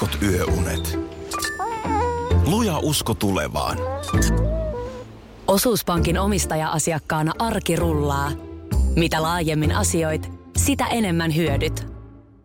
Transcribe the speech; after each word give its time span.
heikot 0.00 0.22
yöunet. 0.22 0.98
Luja 2.46 2.78
usko 2.78 3.14
tulevaan. 3.14 3.78
Osuuspankin 5.46 6.18
omistaja-asiakkaana 6.18 7.32
arki 7.38 7.76
rullaa. 7.76 8.30
Mitä 8.96 9.22
laajemmin 9.22 9.72
asioit, 9.72 10.32
sitä 10.56 10.86
enemmän 10.86 11.36
hyödyt. 11.36 11.86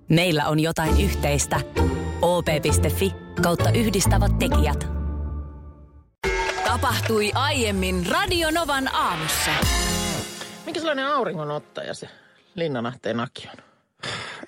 Meillä 0.09 0.47
on 0.47 0.59
jotain 0.59 1.01
yhteistä. 1.01 1.59
op.fi 2.21 3.13
kautta 3.41 3.71
yhdistävät 3.71 4.39
tekijät. 4.39 4.87
Tapahtui 6.65 7.31
aiemmin 7.33 8.05
Radionovan 8.11 8.95
aamussa. 8.95 9.51
Mikä 10.65 10.79
sellainen 10.79 11.07
auringonottaja 11.07 11.93
se 11.93 12.09
Linnanahteen 12.55 13.19
Aki 13.19 13.49
on? 13.51 13.63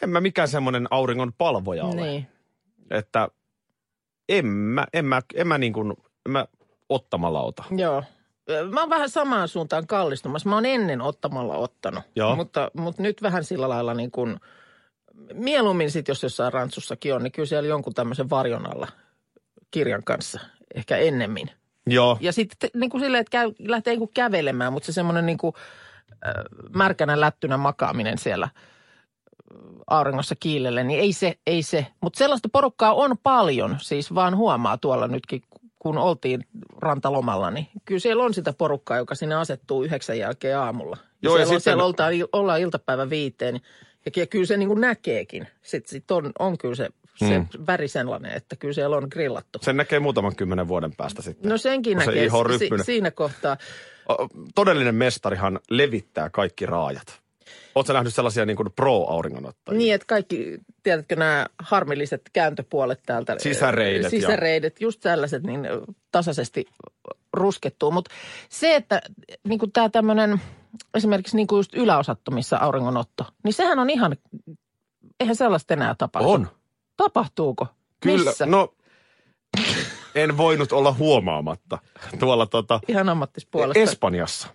En 0.02 0.10
mä 0.10 0.22
mikään 0.22 0.48
semmoinen 0.48 0.88
auringon 0.92 1.34
palvoja 1.34 1.84
ole. 1.84 2.02
Niin. 2.02 2.28
Että 2.92 3.28
en 4.30 4.46
mä, 4.46 4.86
en 4.94 5.06
mä, 5.06 5.22
en 5.36 5.48
mä 5.48 5.58
niin 5.58 5.74
kuin, 5.74 5.94
en 6.26 6.32
mä 6.32 6.46
ottamalla 6.90 7.42
ota. 7.42 7.64
Joo. 7.72 8.04
Mä 8.72 8.80
oon 8.80 8.90
vähän 8.90 9.10
samaan 9.10 9.48
suuntaan 9.48 9.88
kallistumassa. 9.88 10.50
Mä 10.50 10.56
oon 10.56 10.66
ennen 10.66 11.02
ottamalla 11.02 11.58
ottanut. 11.58 12.04
Joo. 12.16 12.36
Mutta, 12.36 12.72
mutta 12.78 13.02
nyt 13.02 13.22
vähän 13.22 13.44
sillä 13.44 13.70
lailla 13.70 13.94
niin 13.94 14.12
kuin, 14.12 14.40
mieluummin 15.34 15.92
sit, 15.92 16.08
jos 16.08 16.24
jossain 16.24 16.54
rantsussakin 16.54 17.16
on, 17.16 17.24
niin 17.24 17.32
kyllä 17.32 17.46
siellä 17.46 17.70
jonkun 17.70 17.94
tämmöisen 17.94 18.30
varjon 18.30 18.76
alla 18.76 18.88
kirjan 19.72 20.04
kanssa. 20.04 20.40
Ehkä 20.76 20.98
ennemmin. 20.98 21.50
Joo. 21.88 22.18
Ja 22.22 22.34
sitten 22.34 22.70
niin 22.74 22.90
kuin 22.90 23.02
silleen, 23.02 23.22
että 23.22 23.32
käy, 23.32 23.52
lähtee 23.60 23.92
niin 23.92 24.00
kuin 24.00 24.12
kävelemään, 24.14 24.74
mutta 24.74 24.86
se 24.86 24.92
semmoinen 24.92 25.26
niin 25.26 25.38
kuin, 25.38 25.56
äh, 26.12 26.34
märkänä 26.76 27.20
lättynä 27.20 27.58
makaaminen 27.58 28.18
siellä 28.18 28.50
auringossa 29.88 30.36
kiilelle, 30.40 30.84
niin 30.84 31.00
ei 31.00 31.14
se, 31.14 31.38
ei 31.48 31.64
se. 31.64 31.88
Mutta 32.02 32.18
sellaista 32.18 32.50
porukkaa 32.52 32.94
on 32.94 33.16
paljon, 33.24 33.78
siis 33.82 34.16
vaan 34.16 34.38
huomaa 34.38 34.78
tuolla 34.78 35.08
nytkin, 35.08 35.42
kun 35.80 35.98
oltiin 35.98 36.46
rantalomalla, 36.78 37.52
niin 37.52 37.68
kyllä 37.86 38.00
siellä 38.00 38.24
on 38.24 38.34
sitä 38.34 38.54
porukkaa, 38.54 38.98
joka 38.98 39.16
sinne 39.16 39.36
asettuu 39.36 39.84
yhdeksän 39.84 40.18
jälkeen 40.20 40.58
aamulla. 40.60 40.98
Joo, 41.22 41.38
ja 41.38 41.38
siellä, 41.38 41.42
on, 41.42 41.48
sitten- 41.48 41.62
siellä 41.62 41.84
oltaan, 41.86 42.14
ollaan 42.34 42.60
iltapäivän 42.62 43.10
viiteen, 43.10 43.60
ja 44.06 44.12
ky- 44.12 44.26
kyllä 44.28 44.46
se 44.46 44.58
niin 44.58 44.70
kuin 44.70 44.82
näkeekin. 44.82 45.48
Sitten 45.62 45.90
sit 45.92 46.12
on, 46.12 46.32
on 46.40 46.58
kyllä 46.58 46.76
se, 46.76 46.90
se 47.16 47.40
Mm. 47.40 47.48
väri 47.68 47.88
sellainen, 47.88 48.32
että 48.32 48.56
kyllä 48.56 48.74
siellä 48.74 48.98
on 48.98 49.08
grillattu. 49.12 49.60
Sen 49.62 49.78
näkee 49.78 50.00
muutaman 50.00 50.36
kymmenen 50.36 50.68
vuoden 50.68 50.96
päästä 50.96 51.22
sitten. 51.22 51.50
No 51.50 51.58
senkin 51.58 52.00
se 52.00 52.06
näkee 52.06 52.30
on 52.32 52.60
si- 52.60 52.70
siinä 52.84 53.12
kohtaa. 53.12 53.58
Todellinen 54.56 54.96
mestarihan 54.96 55.60
levittää 55.70 56.30
kaikki 56.30 56.66
raajat. 56.66 57.23
Oletko 57.76 57.94
nähnyt 57.94 58.14
sellaisia 58.14 58.46
niin 58.46 58.58
pro-auringonottajia? 58.76 59.78
Niin, 59.78 59.94
että 59.94 60.06
kaikki, 60.08 60.58
tiedätkö, 60.84 61.16
nämä 61.16 61.46
harmilliset 61.60 62.22
kääntöpuolet 62.34 63.00
täältä. 63.06 63.36
Sisäreidet 63.40 64.04
ja- 64.04 64.10
Sisäreidet, 64.10 64.82
just 64.82 65.00
tällaiset, 65.02 65.44
niin 65.44 65.68
tasaisesti 66.12 66.66
ruskettuu. 67.34 67.92
Mutta 67.92 68.12
se, 68.50 68.76
että 68.76 69.02
niin 69.48 69.60
kuin 69.60 69.72
tämä 69.72 69.90
tämmöinen, 69.90 70.42
esimerkiksi 70.94 71.36
niin 71.36 71.48
kuin 71.48 71.58
just 71.60 71.76
yläosattomissa 71.76 72.58
auringonotto, 72.58 73.26
niin 73.44 73.54
sehän 73.54 73.80
on 73.80 73.90
ihan, 73.90 74.16
eihän 75.20 75.36
sellaista 75.36 75.74
enää 75.74 75.96
tapahdu. 75.98 76.30
On. 76.30 76.48
Tapahtuuko? 76.98 77.68
Kyllä. 78.00 78.30
Missä? 78.30 78.46
No, 78.46 78.74
en 80.16 80.38
voinut 80.38 80.72
olla 80.72 80.94
huomaamatta. 80.94 81.78
Tuolla 82.20 82.46
tota, 82.46 82.80
Ihan 82.88 83.10
ammattispuolesta. 83.10 83.80
Espanjassa. 83.80 84.48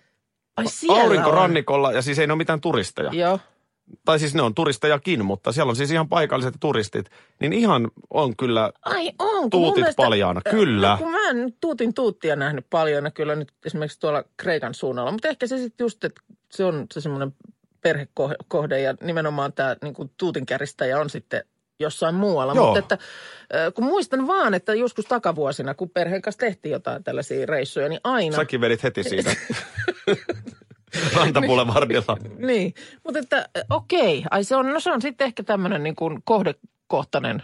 Ai 0.59 0.67
siellä 0.67 1.03
Aurinkorannikolla, 1.03 1.91
ja 1.91 2.01
siis 2.01 2.19
ei 2.19 2.27
ne 2.27 2.33
ole 2.33 2.37
mitään 2.37 2.61
turisteja. 2.61 3.09
on. 3.09 3.17
Joo. 3.17 3.39
Tai 4.05 4.19
siis 4.19 4.35
ne 4.35 4.41
on 4.41 4.55
turistejakin, 4.55 5.25
mutta 5.25 5.51
siellä 5.51 5.69
on 5.69 5.75
siis 5.75 5.91
ihan 5.91 6.09
paikalliset 6.09 6.53
turistit. 6.59 7.09
Niin 7.39 7.53
ihan 7.53 7.91
on 8.09 8.35
kyllä, 8.35 8.71
Ai 8.85 9.11
on. 9.19 9.49
Tuutit 9.49 9.75
mielestä- 9.81 10.03
paljaana, 10.03 10.41
kyllä. 10.49 10.89
No, 10.91 10.97
kun 10.97 11.11
mä 11.11 11.29
en 11.29 11.53
tuutin 11.61 11.93
tuuttia 11.93 12.35
nähnyt 12.35 12.65
paljon, 12.69 13.11
kyllä 13.13 13.35
nyt 13.35 13.51
esimerkiksi 13.65 13.99
tuolla 13.99 14.23
Kreikan 14.37 14.73
suunnalla. 14.73 15.11
Mutta 15.11 15.27
ehkä 15.27 15.47
se 15.47 15.57
sitten 15.57 15.85
just, 15.85 16.03
että 16.03 16.21
se 16.51 16.65
on 16.65 16.85
se 16.93 17.01
semmoinen 17.01 17.33
perhekohde 17.81 18.81
ja 18.81 18.95
nimenomaan 19.03 19.53
tämä 19.53 19.75
niin 19.83 19.93
kuin 19.93 20.11
tuutin 20.17 20.45
käristäjä 20.45 20.99
on 20.99 21.09
sitten 21.09 21.43
jossain 21.79 22.15
muualla. 22.15 22.53
Joo. 22.53 22.65
Mutta 22.65 22.79
että, 22.79 22.97
kun 23.73 23.83
muistan 23.83 24.27
vaan, 24.27 24.53
että 24.53 24.73
joskus 24.73 25.05
takavuosina, 25.05 25.73
kun 25.73 25.89
perheen 25.89 26.21
kanssa 26.21 26.39
tehtiin 26.39 26.71
jotain 26.71 27.03
tällaisia 27.03 27.45
reissuja, 27.45 27.89
niin 27.89 28.01
aina... 28.03 28.35
säkin 28.35 28.61
vedit 28.61 28.83
heti 28.83 29.03
siitä 29.03 29.29
rantapulevardilla. 31.15 32.17
Niin, 32.37 32.73
mutta 33.03 33.19
että 33.19 33.37
äh, 33.37 33.63
okei, 33.69 34.23
ai 34.31 34.43
se 34.43 34.55
on, 34.55 34.73
no 34.73 34.79
se 34.79 34.91
on 34.91 35.01
sitten 35.01 35.25
ehkä 35.25 35.43
tämmöinen 35.43 35.83
niin 35.83 35.95
kuin 35.95 36.19
kohdekohtainen 36.23 37.43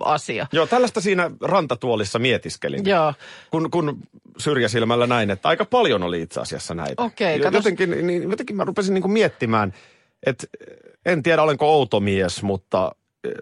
asia. 0.00 0.46
Joo, 0.52 0.66
tällaista 0.66 1.00
siinä 1.00 1.30
rantatuolissa 1.40 2.18
mietiskelin. 2.18 2.86
Joo. 2.86 3.14
Kun, 3.50 3.70
kun 3.70 3.98
syrjäsilmällä 4.38 5.06
näin, 5.06 5.30
että 5.30 5.48
aika 5.48 5.64
paljon 5.64 6.02
oli 6.02 6.22
itse 6.22 6.40
asiassa 6.40 6.74
näitä. 6.74 7.02
Okei, 7.02 7.40
katos- 7.40 7.54
jotenkin, 7.54 8.06
niin, 8.06 8.30
jotenkin 8.30 8.56
mä 8.56 8.64
rupesin 8.64 8.94
niin 8.94 9.02
kuin 9.02 9.12
miettimään, 9.12 9.74
että 10.26 10.46
en 11.06 11.22
tiedä 11.22 11.42
olenko 11.42 11.66
outo 11.74 12.00
mies, 12.00 12.42
mutta 12.42 12.92
eh, 13.24 13.32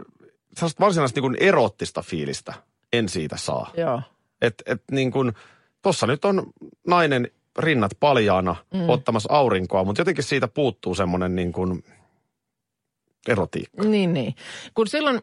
sellaista 0.55 0.85
varsinaista 0.85 1.21
niin 1.21 1.23
kuin 1.23 1.37
erottista 1.41 2.03
fiilistä 2.03 2.55
en 2.93 3.09
siitä 3.09 3.37
saa. 3.37 3.71
Joo. 3.77 4.03
Että 4.43 4.65
et 4.67 4.83
niin 4.91 5.11
kuin, 5.11 5.33
tossa 5.83 6.07
nyt 6.07 6.25
on 6.25 6.47
nainen 6.87 7.31
rinnat 7.59 7.93
paljaana 8.01 8.57
mm. 8.75 8.89
ottamassa 8.89 9.33
aurinkoa, 9.33 9.85
mutta 9.85 10.01
jotenkin 10.01 10.25
siitä 10.25 10.49
puuttuu 10.49 10.95
semmoinen 10.95 11.37
niin 11.37 11.53
kuin 11.53 11.85
erotiikka. 13.29 13.85
Niin, 13.85 14.13
niin. 14.13 14.35
Kun 14.75 14.89
silloin 14.89 15.21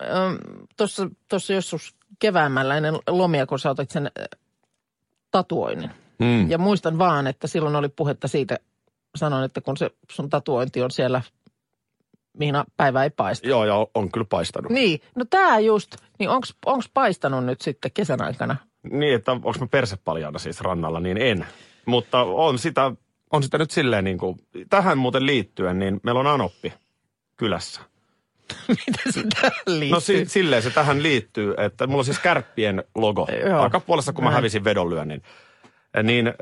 tuossa 0.77 1.09
tuossa 1.29 1.53
joskus 1.53 1.95
keväämällä 2.19 2.77
ennen 2.77 2.95
lomia, 3.07 3.45
kun 3.45 3.59
sä 3.59 3.69
otit 3.69 3.91
sen 3.91 4.05
äh, 4.05 4.39
tatuoinnin. 5.31 5.89
Mm. 6.19 6.51
Ja 6.51 6.57
muistan 6.57 6.97
vaan, 6.97 7.27
että 7.27 7.47
silloin 7.47 7.75
oli 7.75 7.89
puhetta 7.89 8.27
siitä, 8.27 8.59
sanon, 9.15 9.43
että 9.43 9.61
kun 9.61 9.77
se 9.77 9.89
sun 10.11 10.29
tatuointi 10.29 10.81
on 10.81 10.91
siellä, 10.91 11.21
mihin 12.37 12.55
päivä 12.77 13.03
ei 13.03 13.09
paista. 13.09 13.47
Joo, 13.47 13.65
ja 13.65 13.87
on 13.95 14.11
kyllä 14.11 14.25
paistanut. 14.29 14.71
Niin, 14.71 14.99
no 15.15 15.25
tää 15.29 15.59
just, 15.59 15.95
niin 16.19 16.29
onks, 16.29 16.55
onks 16.65 16.89
paistanut 16.93 17.45
nyt 17.45 17.61
sitten 17.61 17.91
kesän 17.91 18.21
aikana? 18.21 18.55
Niin, 18.91 19.15
että 19.15 19.31
onko 19.31 19.53
mä 19.59 19.67
persepaljaana 19.67 20.39
siis 20.39 20.61
rannalla, 20.61 20.99
niin 20.99 21.17
en. 21.17 21.45
Mutta 21.85 22.23
on 22.23 22.59
sitä, 22.59 22.91
on 23.31 23.43
sitä 23.43 23.57
nyt 23.57 23.71
silleen 23.71 24.03
niin 24.03 24.17
kuin, 24.17 24.37
tähän 24.69 24.97
muuten 24.97 25.25
liittyen, 25.25 25.79
niin 25.79 25.99
meillä 26.03 26.19
on 26.19 26.27
Anoppi 26.27 26.73
kylässä. 27.37 27.81
Miten 28.67 29.13
se 29.13 29.23
tähän 29.41 29.51
liittyy? 29.65 29.91
No 29.91 29.99
si, 29.99 30.25
silleen 30.25 30.61
se 30.61 30.69
tähän 30.69 31.03
liittyy, 31.03 31.53
että 31.57 31.87
mulla 31.87 31.99
on 31.99 32.05
siis 32.05 32.19
kärppien 32.19 32.83
logo 32.95 33.27
Joo. 33.49 33.61
takapuolessa, 33.61 34.13
kun 34.13 34.23
mä 34.23 34.31
hävisin 34.31 34.63
vedonlyönnin. 34.63 35.23
Niin 36.03 36.27
äh, 36.27 36.33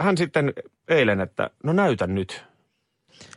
hän 0.00 0.16
sitten 0.16 0.52
eilen, 0.88 1.20
että 1.20 1.50
no 1.64 1.72
näytä 1.72 2.06
nyt. 2.06 2.44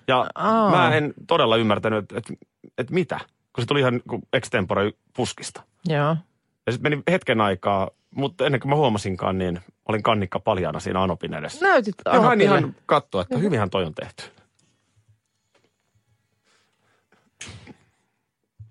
Ja 0.07 0.27
Aa. 0.35 0.71
mä 0.71 0.95
en 0.95 1.13
todella 1.27 1.57
ymmärtänyt, 1.57 1.99
että, 1.99 2.17
että, 2.17 2.33
että 2.77 2.93
mitä, 2.93 3.19
kun 3.53 3.61
se 3.61 3.65
tuli 3.65 3.79
ihan 3.79 3.93
niin 3.93 4.03
kuin 4.09 4.21
extempore 4.33 4.91
puskista. 5.15 5.63
Joo. 5.87 6.17
Ja 6.65 6.71
sitten 6.71 6.91
meni 6.91 7.03
hetken 7.11 7.41
aikaa, 7.41 7.89
mutta 8.15 8.45
ennen 8.45 8.61
kuin 8.61 8.69
mä 8.69 8.75
huomasinkaan, 8.75 9.37
niin 9.37 9.59
olin 9.85 10.03
kannikka 10.03 10.39
paljana 10.39 10.79
siinä 10.79 11.03
Anopin 11.03 11.33
edessä. 11.33 11.65
Näytit 11.65 11.95
Ja 12.05 12.11
hän 12.11 12.21
Anopille. 12.21 12.57
ihan 12.57 12.75
katsoi, 12.85 13.21
että 13.21 13.37
hyvinhän 13.37 13.69
toi 13.69 13.85
on 13.85 13.93
tehty. 13.93 14.23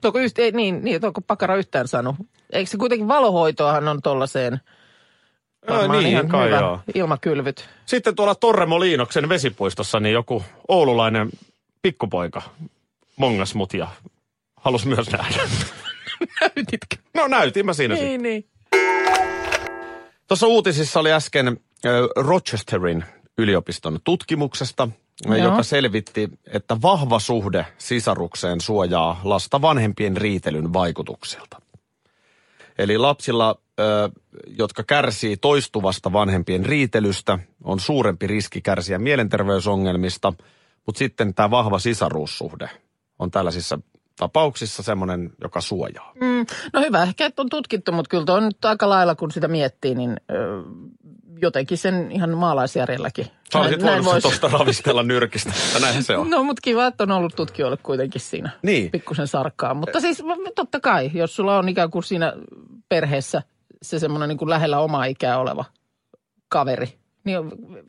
Onko, 0.05 0.19
yht, 0.19 0.39
ei, 0.39 0.53
niin, 0.53 0.85
niin, 0.85 0.97
että 0.97 1.07
onko 1.07 1.21
pakara 1.21 1.57
yhtään 1.57 1.89
saanut? 1.89 2.17
Eikö 2.53 2.71
se 2.71 2.77
kuitenkin 2.77 3.09
valohoitoahan 3.09 3.89
on 3.89 4.03
tollaiseen 4.03 4.61
varmaan 5.71 5.99
niin, 5.99 6.11
ihan 6.11 6.29
kai 6.29 6.47
hyvä 6.47 6.57
joo. 6.57 6.81
ilmakylvyt. 6.95 7.69
Sitten 7.87 8.17
tuolla 8.17 8.35
Torremoliinoksen 8.35 9.29
vesipuistossa 9.29 10.01
niin 10.01 10.13
joku 10.13 10.45
oululainen 10.69 11.31
pikkupoika 11.83 12.43
mongas 13.17 13.55
mut 13.55 13.75
ja 13.75 13.89
halusi 14.57 14.89
myös 14.89 15.11
nähdä. 15.11 15.43
Näytitkö? 16.41 16.97
No 17.15 17.29
näytin 17.29 17.67
mä 17.67 17.73
siinä 17.73 17.95
sitten. 17.95 18.23
Niin, 18.23 18.23
niin. 18.23 19.24
Tuossa 20.35 20.47
uutisissa 20.47 21.01
oli 21.01 21.13
äsken 21.13 21.61
Rochesterin 22.17 23.05
yliopiston 23.39 23.99
tutkimuksesta, 24.05 24.89
Joo. 25.27 25.37
joka 25.37 25.63
selvitti, 25.63 26.31
että 26.47 26.77
vahva 26.83 27.19
suhde 27.19 27.67
sisarukseen 27.79 28.61
suojaa 28.61 29.21
lasta 29.25 29.63
vanhempien 29.63 30.17
riitelyn 30.17 30.73
vaikutuksilta. 30.73 31.61
Eli 32.79 32.99
lapsilla, 32.99 33.57
jotka 34.59 34.83
kärsii 34.83 35.37
toistuvasta 35.37 36.13
vanhempien 36.13 36.67
riitelystä, 36.67 37.39
on 37.65 37.81
suurempi 37.81 38.27
riski 38.27 38.61
kärsiä 38.61 38.99
mielenterveysongelmista, 38.99 40.33
mutta 40.87 40.99
sitten 40.99 41.35
tämä 41.35 41.51
vahva 41.51 41.79
sisaruussuhde 41.79 42.71
on 43.19 43.31
tällaisissa 43.31 43.79
tapauksissa 44.17 44.83
semmoinen, 44.83 45.31
joka 45.43 45.61
suojaa. 45.61 46.13
Mm, 46.21 46.47
no 46.73 46.81
hyvä, 46.81 47.03
ehkä 47.03 47.27
että 47.27 47.43
on 47.43 47.49
tutkittu, 47.49 47.93
mutta 47.93 48.09
kyllä 48.09 48.25
on 48.35 48.45
nyt 48.45 48.65
aika 48.65 48.89
lailla, 48.89 49.15
kun 49.15 49.31
sitä 49.31 49.49
miettii, 49.49 49.95
niin 49.95 50.17
ö, 50.31 50.63
jotenkin 51.43 51.79
sen 51.79 52.13
ihan 52.13 52.31
maalaisjärjelläkin. 52.31 53.27
Sä 53.53 53.59
olisit 53.59 53.79
Näin- 53.81 53.85
näin 53.93 54.05
voinut 54.05 54.25
vois- 54.25 54.29
tuosta 54.29 54.49
ravistella 54.59 55.03
nyrkistä. 55.03 55.53
Näinhän 55.81 56.03
se 56.03 56.17
on. 56.17 56.31
No, 56.31 56.45
mutta 56.45 56.61
kiva, 56.65 56.87
että 56.87 57.05
on 57.05 57.11
ollut 57.11 57.37
tutkijoille 57.37 57.77
kuitenkin 57.83 58.21
siinä 58.21 58.51
Niin. 58.63 58.91
pikkusen 58.91 59.27
sarkkaa. 59.27 59.75
Mutta 59.75 60.01
siis 60.01 60.23
totta 60.55 60.81
kai, 60.81 61.11
jos 61.15 61.37
sulla 61.37 61.59
on 61.59 61.69
ikään 61.69 61.91
kuin 61.91 62.03
siinä 62.03 62.33
perheessä 62.89 63.43
se 63.83 63.99
semmoinen 63.99 64.29
niin 64.29 64.39
kuin 64.39 64.51
lähellä 64.51 64.79
omaa 64.79 65.05
ikää 65.05 65.39
oleva 65.39 65.65
kaveri, 66.49 66.99
niin 67.25 67.39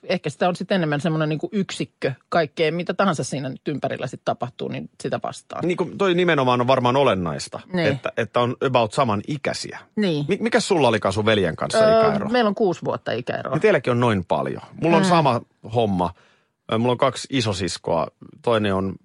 ehkä 0.03 0.29
sitä 0.29 0.47
on 0.49 0.55
sitten 0.55 0.75
enemmän 0.75 1.01
semmoinen 1.01 1.29
niin 1.29 1.39
yksikkö 1.51 2.11
kaikkeen, 2.29 2.73
mitä 2.73 2.93
tahansa 2.93 3.23
siinä 3.23 3.49
nyt 3.49 3.67
ympärillä 3.67 4.07
sitten 4.07 4.25
tapahtuu, 4.25 4.67
niin 4.67 4.89
sitä 5.03 5.19
vastaan. 5.23 5.67
Niin 5.67 5.77
kuin 5.77 5.97
toi 5.97 6.13
nimenomaan 6.13 6.61
on 6.61 6.67
varmaan 6.67 6.95
olennaista, 6.95 7.59
Niin. 7.73 7.87
että, 7.87 8.11
että 8.17 8.39
on 8.39 8.55
about 8.67 8.93
saman 8.93 9.21
ikäisiä. 9.27 9.79
Niin. 9.95 10.25
Mi- 10.27 10.37
mikä 10.41 10.59
sulla 10.59 10.87
olikaan 10.87 11.13
sun 11.13 11.25
veljen 11.25 11.55
kanssa 11.55 11.79
Öö, 11.79 11.99
ikäero? 12.07 12.29
meillä 12.29 12.47
on 12.47 12.55
kuusi 12.55 12.81
vuotta 12.85 13.11
ikäeroa. 13.11 13.53
Niin 13.53 13.61
teilläkin 13.61 13.91
on 13.91 13.99
noin 13.99 14.25
paljon. 14.27 14.61
Mulla 14.81 14.97
on 14.97 15.03
Mm. 15.03 15.09
sama 15.09 15.41
homma. 15.75 16.13
Mulla 16.79 16.91
on 16.91 16.97
kaksi 16.97 17.27
isosiskoa. 17.31 18.07
Toinen 18.41 18.73
on 18.73 18.95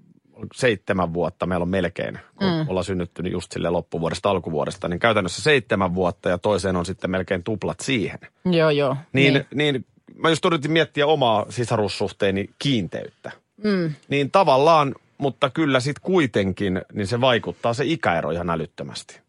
seitsemän 0.54 1.14
vuotta. 1.14 1.46
Meillä 1.46 1.62
on 1.62 1.68
melkein, 1.68 2.18
kun 2.36 2.48
mm. 2.48 2.68
ollaan 2.68 2.84
synnyttynyt 2.84 3.32
just 3.32 3.52
sille 3.52 3.70
loppuvuodesta, 3.70 4.30
alkuvuodesta. 4.30 4.88
Niin 4.88 5.00
käytännössä 5.00 5.42
seitsemän 5.42 5.94
vuotta 5.94 6.28
ja 6.28 6.38
toiseen 6.38 6.76
on 6.76 6.86
sitten 6.86 7.10
melkein 7.10 7.42
tuplat 7.42 7.80
siihen. 7.80 8.18
Joo, 8.44 8.70
joo. 8.70 8.96
Niin, 9.12 9.34
niin. 9.34 9.46
niin 9.54 9.86
mä 10.16 10.28
just 10.28 10.44
yritin 10.44 10.72
miettiä 10.72 11.06
omaa 11.06 11.46
sisarussuhteeni 11.48 12.50
kiinteyttä. 12.58 13.32
Mm. 13.64 13.94
Niin 14.08 14.30
tavallaan, 14.30 14.94
mutta 15.18 15.50
kyllä 15.50 15.80
sitten 15.80 16.02
kuitenkin, 16.02 16.82
niin 16.92 17.06
se 17.06 17.20
vaikuttaa 17.20 17.74
se 17.74 17.84
ikäero 17.86 18.30
ihan 18.30 18.50
älyttömästi. 18.50 19.20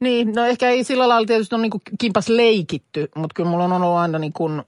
Niin, 0.00 0.32
no 0.32 0.44
ehkä 0.44 0.68
ei 0.68 0.84
sillä 0.84 1.08
lailla 1.08 1.26
tietysti 1.26 1.54
ole 1.54 1.62
niin 1.62 1.70
kuin 1.70 1.82
kimpas 2.00 2.28
leikitty, 2.28 3.08
mutta 3.14 3.34
kyllä 3.34 3.50
mulla 3.50 3.64
on 3.64 3.72
ollut 3.72 3.98
aina 3.98 4.18
niin 4.24 4.32
kuin, 4.32 4.62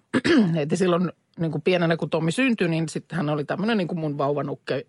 heti 0.55 0.77
silloin 0.77 1.13
niin 1.39 1.53
kuin 1.53 1.63
pienenä 1.63 1.97
kun 1.97 2.11
Tommi 2.11 2.33
syntyi, 2.33 2.69
niin 2.69 2.89
sitten 2.89 3.17
hän 3.17 3.29
oli 3.29 3.45
tämmöinen 3.45 3.79
niin 3.79 3.89
kuin 3.89 3.99
mun 3.99 4.19
vauvanukke, 4.19 4.87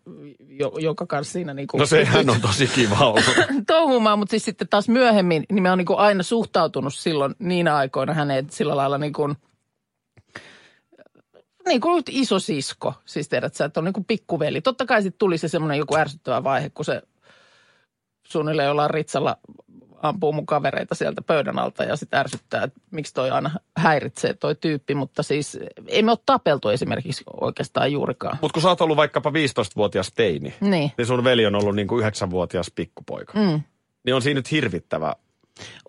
jo- 0.50 0.78
joka 0.80 1.06
kanssa 1.06 1.34
siinä 1.34 1.54
niin 1.54 1.68
kuin 1.68 1.80
No 1.80 1.86
sehän 1.86 2.30
on 2.30 2.42
tosi 2.42 2.68
kiva 2.68 2.98
ollut. 3.00 3.24
touhumaan, 3.68 4.20
mutta 4.20 4.32
siis 4.32 4.46
sitten 4.46 4.68
taas 4.68 4.90
myöhemmin, 4.90 5.44
niin 5.52 5.64
mä 5.64 5.70
oon 5.70 5.78
niin 5.78 5.86
kuin 5.86 6.00
aina 6.00 6.24
suhtautunut 6.24 6.94
silloin 6.94 7.36
niinä 7.40 7.76
aikoina 7.76 8.14
häneen 8.14 8.48
sillä 8.50 8.78
lailla 8.78 8.98
niin 8.98 9.14
kuin, 9.14 9.36
niin 11.66 11.82
kuin 11.82 12.04
iso 12.10 12.40
sisko. 12.40 12.94
Siis 13.06 13.30
tiedät 13.30 13.54
sä, 13.54 13.66
että 13.66 13.80
on 13.80 13.84
niin 13.84 13.94
kuin 13.94 14.06
pikkuveli. 14.06 14.62
Totta 14.62 14.86
kai 14.86 15.02
sitten 15.02 15.20
tuli 15.20 15.38
se 15.38 15.48
semmoinen 15.48 15.78
joku 15.78 15.96
ärsyttävä 15.96 16.44
vaihe, 16.44 16.70
kun 16.70 16.86
se 16.86 17.02
suunnilleen 18.28 18.68
jollain 18.68 18.90
ritsalla 18.90 19.38
ampuu 20.02 20.34
mun 20.34 20.46
kavereita 20.46 20.96
sieltä 20.96 21.22
pöydän 21.22 21.60
alta 21.60 21.84
ja 21.84 21.96
sitten 21.96 22.20
ärsyttää, 22.20 22.64
että 22.64 22.80
miksi 22.92 23.14
toi 23.14 23.30
aina 23.32 23.52
häiritsee 23.78 24.34
toi 24.34 24.56
tyyppi. 24.56 24.96
Mutta 24.96 25.24
siis 25.24 25.60
ei 25.88 26.04
me 26.04 26.12
ole 26.12 26.20
tapeltu 26.26 26.70
esimerkiksi 26.70 27.24
oikeastaan 27.42 27.92
juurikaan. 27.92 28.38
Mutta 28.42 28.54
kun 28.54 28.62
sä 28.62 28.70
oot 28.70 28.82
ollut 28.82 28.98
vaikkapa 28.98 29.30
15-vuotias 29.30 30.12
teini, 30.16 30.54
Niin. 30.62 30.92
niin 30.98 31.06
sun 31.06 31.24
veli 31.24 31.46
on 31.46 31.56
ollut 31.56 31.76
niin 31.76 31.88
kuin 31.88 32.06
9-vuotias 32.06 32.72
pikkupoika. 32.76 33.34
Mm. 33.40 33.62
Niin 34.06 34.16
on 34.16 34.22
siinä 34.22 34.38
nyt 34.38 34.52
hirvittävä. 34.52 35.16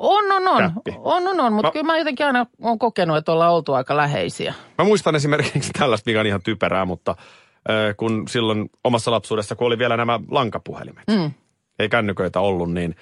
On, 0.01 0.33
on, 0.33 0.49
on. 0.49 0.73
On, 0.99 1.29
on, 1.29 1.41
on. 1.41 1.53
Mutta 1.53 1.69
Mä- 1.69 1.73
kyllä 1.73 1.87
mä 1.87 1.99
jotenkin 1.99 2.27
aina 2.27 2.47
olen 2.63 2.79
kokenut, 2.79 3.17
että 3.17 3.33
ollaan 3.33 3.53
oltu 3.53 3.73
aika 3.75 3.97
läheisiä. 3.97 4.55
Mä 4.79 4.85
muistan 4.85 5.15
esimerkiksi 5.15 5.71
tällaista, 5.79 6.11
mikä 6.11 6.21
on 6.21 6.27
ihan 6.27 6.43
typerää, 6.43 6.85
mutta 6.85 7.11
äh, 7.71 7.97
kun 7.97 8.29
silloin 8.29 8.71
omassa 8.85 9.11
lapsuudessa, 9.11 9.55
kun 9.57 9.67
oli 9.67 9.79
vielä 9.79 9.97
nämä 9.97 10.21
lankapuhelimet, 10.31 11.05
Mm. 11.09 11.31
ei 11.79 11.89
kännyköitä 11.89 12.41
ollut, 12.41 12.73
niin, 12.73 12.97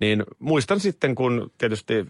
niin 0.00 0.24
muistan 0.38 0.80
sitten, 0.80 1.14
kun 1.14 1.50
tietysti 1.58 2.06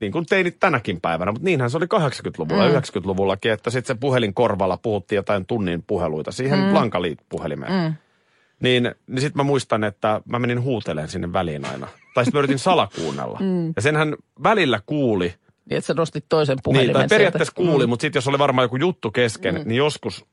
niin 0.00 0.12
kuin 0.12 0.26
teinit 0.26 0.56
tänäkin 0.60 1.00
päivänä, 1.00 1.32
mutta 1.32 1.44
niinhän 1.44 1.70
se 1.70 1.76
oli 1.76 1.86
80-luvulla 1.86 2.64
ja 2.66 2.80
90-luvullakin, 2.80 3.52
että 3.52 3.70
sitten 3.70 3.96
se 3.96 4.00
puhelin 4.00 4.34
korvalla 4.34 4.76
puhuttiin 4.76 5.16
jotain 5.16 5.46
tunnin 5.46 5.84
puheluita 5.86 6.32
siihen 6.32 6.58
mm. 6.58 6.74
lankaliitpuhelimeen. 6.74 7.72
Mm. 7.72 7.94
Niin, 8.62 8.94
niin 9.06 9.20
sitten 9.20 9.36
mä 9.40 9.42
muistan, 9.42 9.84
että 9.84 10.20
mä 10.28 10.38
menin 10.38 10.62
huuteleen 10.62 11.08
sinne 11.08 11.32
väliin 11.32 11.64
aina. 11.64 11.88
Tai 12.14 12.24
sitten 12.24 12.38
mä 12.38 12.42
yritin 12.42 12.58
salakuunnella. 12.58 13.38
Mm. 13.52 13.72
Ja 13.76 13.82
senhän 13.82 14.16
välillä 14.42 14.80
kuuli, 14.86 15.34
Niin, 15.70 15.78
että 15.78 15.86
sä 15.86 15.94
nostit 15.94 16.24
toisen 16.28 16.58
puhelimen 16.62 16.86
niin, 16.86 16.94
tai 16.94 17.08
periaatteessa 17.08 17.52
sieltä. 17.56 17.70
kuuli, 17.70 17.86
mm. 17.86 17.90
mutta 17.90 18.00
sitten 18.02 18.16
jos 18.18 18.28
oli 18.28 18.38
varmaan 18.38 18.64
joku 18.64 18.76
juttu 18.76 19.10
kesken, 19.10 19.54
mm. 19.54 19.62
niin 19.64 19.76
joskus 19.76 20.24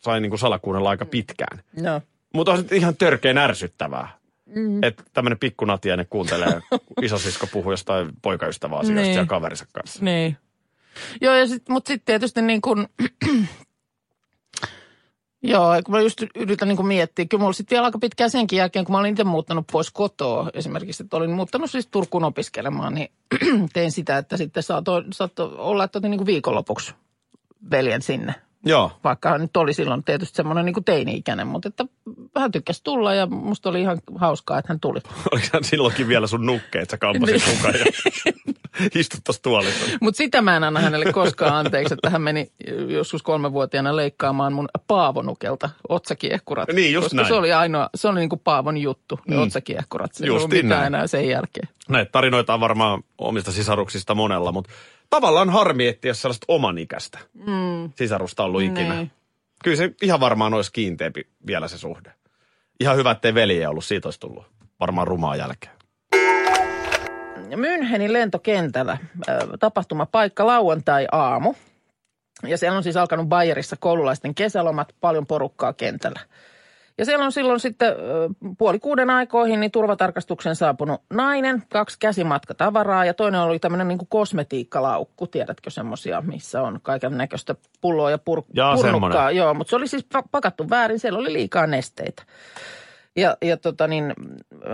sai 0.00 0.20
niinku 0.20 0.36
salakuunnella 0.36 0.90
aika 0.90 1.04
pitkään. 1.06 1.62
Joo. 1.82 2.00
Mutta 2.34 2.52
on 2.52 2.64
ihan 2.72 2.96
törkeän 2.96 3.38
ärsyttävää. 3.38 4.08
Mm. 4.46 4.82
Että 4.82 5.02
tämmöinen 5.12 5.38
pikkunatiainen 5.38 6.06
kuuntelee, 6.10 6.60
kun 6.70 7.04
isosisko 7.04 7.46
puhuu 7.52 7.70
jostain 7.72 8.08
poikaystäväasioista 8.22 8.94
Niin. 9.02 9.06
niin. 9.10 9.16
ja 9.16 9.26
kaverinsa 9.26 9.66
kanssa. 9.72 10.04
Niin. 10.04 10.36
Joo, 11.20 11.34
ja 11.34 11.46
sit, 11.46 11.68
mutta 11.68 11.88
sitten 11.88 12.04
tietysti 12.06 12.42
niin 12.42 12.60
kuin, 12.60 12.86
joo, 15.42 15.82
kun 15.84 15.94
mä 15.94 16.00
just 16.00 16.22
yritän 16.36 16.68
niin 16.68 16.86
miettiä, 16.86 17.24
kyllä 17.24 17.40
mulla 17.40 17.52
sitten 17.52 17.76
vielä 17.76 17.86
aika 17.86 17.98
pitkään 17.98 18.30
senkin 18.30 18.56
jälkeen, 18.56 18.84
kun 18.84 18.92
mä 18.92 18.98
olin 18.98 19.10
itse 19.10 19.24
muuttanut 19.24 19.66
pois 19.72 19.90
kotoa 19.90 20.50
esimerkiksi, 20.54 21.02
että 21.02 21.16
olin 21.16 21.30
muuttanut 21.30 21.70
siis 21.70 21.86
Turkuun 21.86 22.24
opiskelemaan, 22.24 22.94
niin 22.94 23.08
tein 23.72 23.92
sitä, 23.92 24.18
että 24.18 24.36
sitten 24.36 24.62
saattoi, 24.62 25.04
saattoi 25.12 25.54
olla, 25.56 25.84
että 25.84 25.98
otin 25.98 26.10
niin 26.10 26.26
viikonlopuksi 26.26 26.94
veljen 27.70 28.02
sinne. 28.02 28.34
Joo. 28.68 28.92
Vaikka 29.04 29.28
hän 29.28 29.40
nyt 29.40 29.56
oli 29.56 29.74
silloin 29.74 30.04
tietysti 30.04 30.36
semmoinen 30.36 30.64
niin 30.64 30.74
kuin 30.74 30.84
teini-ikäinen, 30.84 31.46
mutta 31.46 31.68
että 31.68 31.84
hän 32.36 32.50
tykkäsi 32.52 32.84
tulla 32.84 33.14
ja 33.14 33.26
musta 33.26 33.68
oli 33.68 33.80
ihan 33.80 33.98
hauskaa, 34.14 34.58
että 34.58 34.72
hän 34.72 34.80
tuli. 34.80 35.00
Oliko 35.32 35.46
hän 35.52 35.64
silloinkin 35.64 36.08
vielä 36.08 36.26
sun 36.26 36.46
nukke, 36.46 36.78
että 36.80 36.92
sä 36.92 36.98
kampasit 36.98 37.46
Niin. 37.46 37.56
mukaan 37.56 37.74
ja 37.74 37.84
istut 39.00 39.20
tuossa 39.24 39.42
tuolissa? 39.42 39.86
Mutta 40.00 40.18
sitä 40.18 40.42
mä 40.42 40.56
en 40.56 40.64
anna 40.64 40.80
hänelle 40.80 41.12
koskaan 41.12 41.54
anteeksi, 41.54 41.94
että 41.94 42.10
hän 42.10 42.22
meni 42.22 42.52
joskus 42.88 43.22
kolmevuotiaana 43.22 43.96
leikkaamaan 43.96 44.52
mun 44.52 44.68
paavonukelta 44.86 45.70
otsakiehkurat. 45.88 46.68
Niin, 46.72 46.92
just 46.92 47.04
koska 47.04 47.16
näin. 47.16 47.28
se 47.28 47.34
oli 47.34 47.52
ainoa, 47.52 47.90
se 47.94 48.08
oli 48.08 48.20
niinku 48.20 48.36
paavon 48.36 48.78
juttu, 48.78 49.20
ne 49.28 49.36
mm. 49.36 49.42
otsakiehkurat. 49.42 50.14
Se 50.14 50.24
ei 50.24 50.30
ollut 50.30 50.50
mitään 50.50 50.68
näin. 50.68 50.86
enää 50.86 51.06
sen 51.06 51.28
jälkeen. 51.28 51.68
Näitä 51.88 52.12
tarinoita 52.12 52.54
on 52.54 52.60
varmaan 52.60 53.02
omista 53.18 53.52
sisaruksista 53.52 54.14
monella, 54.14 54.52
mutta 54.52 54.70
tavallaan 55.10 55.50
harmi 55.50 55.88
etsiä 55.88 56.14
sellaista 56.14 56.44
oman 56.48 56.78
ikäistä 56.78 57.18
mm. 57.34 57.92
sisarusta 57.96 58.44
ollut 58.44 58.62
ikinä. 58.62 58.94
Niin. 58.94 59.10
Kyllä 59.64 59.76
se 59.76 59.94
ihan 60.02 60.20
varmaan 60.20 60.54
olisi 60.54 60.72
kiinteämpi 60.72 61.26
vielä 61.46 61.68
se 61.68 61.78
suhde. 61.78 62.12
Ihan 62.80 62.96
hyvä, 62.96 63.10
ettei 63.10 63.34
veljeä 63.34 63.70
ollut. 63.70 63.84
Siitä 63.84 64.06
olisi 64.08 64.20
tullut 64.20 64.46
varmaan 64.80 65.06
rumaa 65.06 65.36
jälkeen. 65.36 65.78
Münchenin 67.56 68.12
lentokentällä 68.12 68.98
tapahtumapaikka 69.60 70.46
lauantai-aamu. 70.46 71.54
Ja 72.46 72.58
siellä 72.58 72.76
on 72.76 72.82
siis 72.82 72.96
alkanut 72.96 73.28
Bayerissa 73.28 73.76
koululaisten 73.80 74.34
kesälomat, 74.34 74.94
paljon 75.00 75.26
porukkaa 75.26 75.72
kentällä. 75.72 76.20
Ja 76.98 77.04
siellä 77.04 77.24
on 77.24 77.32
silloin 77.32 77.60
sitten 77.60 77.94
puoli 78.58 78.78
kuuden 78.78 79.10
aikoihin 79.10 79.60
niin 79.60 79.70
turvatarkastuksen 79.70 80.56
saapunut 80.56 81.02
nainen, 81.10 81.62
kaksi 81.72 81.96
käsimatkatavaraa 82.00 83.04
ja 83.04 83.14
toinen 83.14 83.40
oli 83.40 83.58
tämmöinen 83.58 83.88
niin 83.88 83.98
kuin 83.98 84.08
kosmetiikkalaukku, 84.08 85.26
tiedätkö 85.26 85.70
semmoisia, 85.70 86.20
missä 86.20 86.62
on 86.62 86.80
kaiken 86.82 87.18
näköistä 87.18 87.54
pulloa 87.80 88.10
ja 88.10 88.16
pur- 88.16 88.44
Jaa, 88.52 88.74
purnukkaa. 88.74 89.10
semmoinen. 89.10 89.36
Joo, 89.36 89.54
mutta 89.54 89.70
se 89.70 89.76
oli 89.76 89.88
siis 89.88 90.06
pa- 90.16 90.28
pakattu 90.30 90.70
väärin, 90.70 90.98
siellä 90.98 91.18
oli 91.18 91.32
liikaa 91.32 91.66
nesteitä. 91.66 92.22
Ja, 93.16 93.36
ja 93.42 93.56
tota 93.56 93.86
niin, 93.86 94.14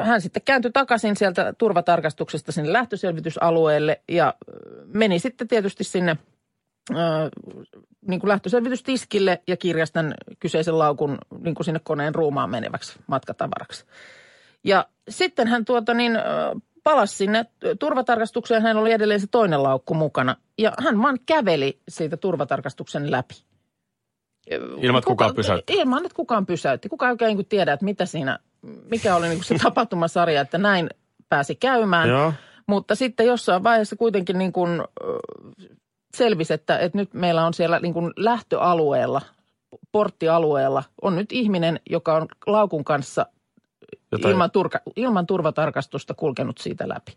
hän 0.02 0.20
sitten 0.20 0.42
kääntyi 0.44 0.70
takaisin 0.70 1.16
sieltä 1.16 1.52
turvatarkastuksesta 1.58 2.52
sinne 2.52 2.72
lähtöselvitysalueelle 2.72 4.00
ja 4.08 4.34
meni 4.86 5.18
sitten 5.18 5.48
tietysti 5.48 5.84
sinne 5.84 6.16
niin 8.08 8.20
kuin 8.20 8.28
lähtöselvitystiskille 8.28 9.42
ja 9.46 9.56
kirjasi 9.56 9.92
tämän 9.92 10.14
kyseisen 10.40 10.78
laukun 10.78 11.18
niin 11.40 11.54
kuin 11.54 11.64
sinne 11.64 11.80
koneen 11.84 12.14
ruumaan 12.14 12.50
meneväksi 12.50 12.98
matkatavaraksi. 13.06 13.84
Ja 14.64 14.88
sitten 15.08 15.48
hän 15.48 15.64
tuota 15.64 15.94
niin, 15.94 16.12
palasi 16.84 17.16
sinne 17.16 17.46
turvatarkastukseen, 17.78 18.62
hän 18.62 18.76
oli 18.76 18.92
edelleen 18.92 19.20
se 19.20 19.26
toinen 19.30 19.62
laukku 19.62 19.94
mukana. 19.94 20.36
Ja 20.58 20.72
hän 20.78 21.02
vaan 21.02 21.18
käveli 21.26 21.78
siitä 21.88 22.16
turvatarkastuksen 22.16 23.10
läpi. 23.10 23.34
Ilman, 24.80 24.98
että 24.98 25.08
kukaan 25.08 25.34
pysäytti. 25.34 25.72
Ilman, 25.72 26.06
että 26.06 26.16
kukaan 26.16 26.46
pysäytti. 26.46 26.88
Kukaan 26.88 27.08
ei 27.08 27.12
oikein 27.12 27.36
niin 27.36 27.46
tiedä, 27.46 27.72
että 27.72 27.84
mitä 27.84 28.06
siinä, 28.06 28.38
mikä 28.90 29.16
oli 29.16 29.28
niin 29.28 29.38
kuin 29.38 29.44
se 29.44 29.58
tapahtumasarja, 29.64 30.40
että 30.40 30.58
näin 30.58 30.90
pääsi 31.28 31.54
käymään. 31.54 32.08
Joo. 32.08 32.32
Mutta 32.66 32.94
sitten 32.94 33.26
jossain 33.26 33.62
vaiheessa 33.62 33.96
kuitenkin 33.96 34.38
niin 34.38 34.52
kuin, 34.52 34.82
selvisi, 36.14 36.54
että, 36.54 36.78
että 36.78 36.98
nyt 36.98 37.14
meillä 37.14 37.46
on 37.46 37.54
siellä 37.54 37.78
niin 37.78 37.94
kuin 37.94 38.12
lähtöalueella, 38.16 39.20
porttialueella, 39.92 40.82
on 41.02 41.16
nyt 41.16 41.32
ihminen, 41.32 41.80
joka 41.90 42.14
on 42.14 42.28
laukun 42.46 42.84
kanssa 42.84 43.26
Jotain- 44.12 44.32
ilman, 44.32 44.50
turka, 44.50 44.80
ilman 44.96 45.26
turvatarkastusta 45.26 46.14
kulkenut 46.14 46.58
siitä 46.58 46.88
läpi. 46.88 47.16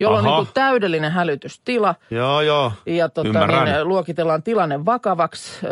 Jolloin 0.00 0.26
on 0.26 0.32
niin 0.32 0.44
kuin 0.44 0.54
täydellinen 0.54 1.12
hälytystila 1.12 1.94
Joo, 2.10 2.40
joo. 2.40 2.72
ja 2.86 3.08
tota, 3.08 3.46
niin, 3.46 3.88
luokitellaan 3.88 4.42
tilanne 4.42 4.84
vakavaksi. 4.84 5.66
Ö, 5.66 5.68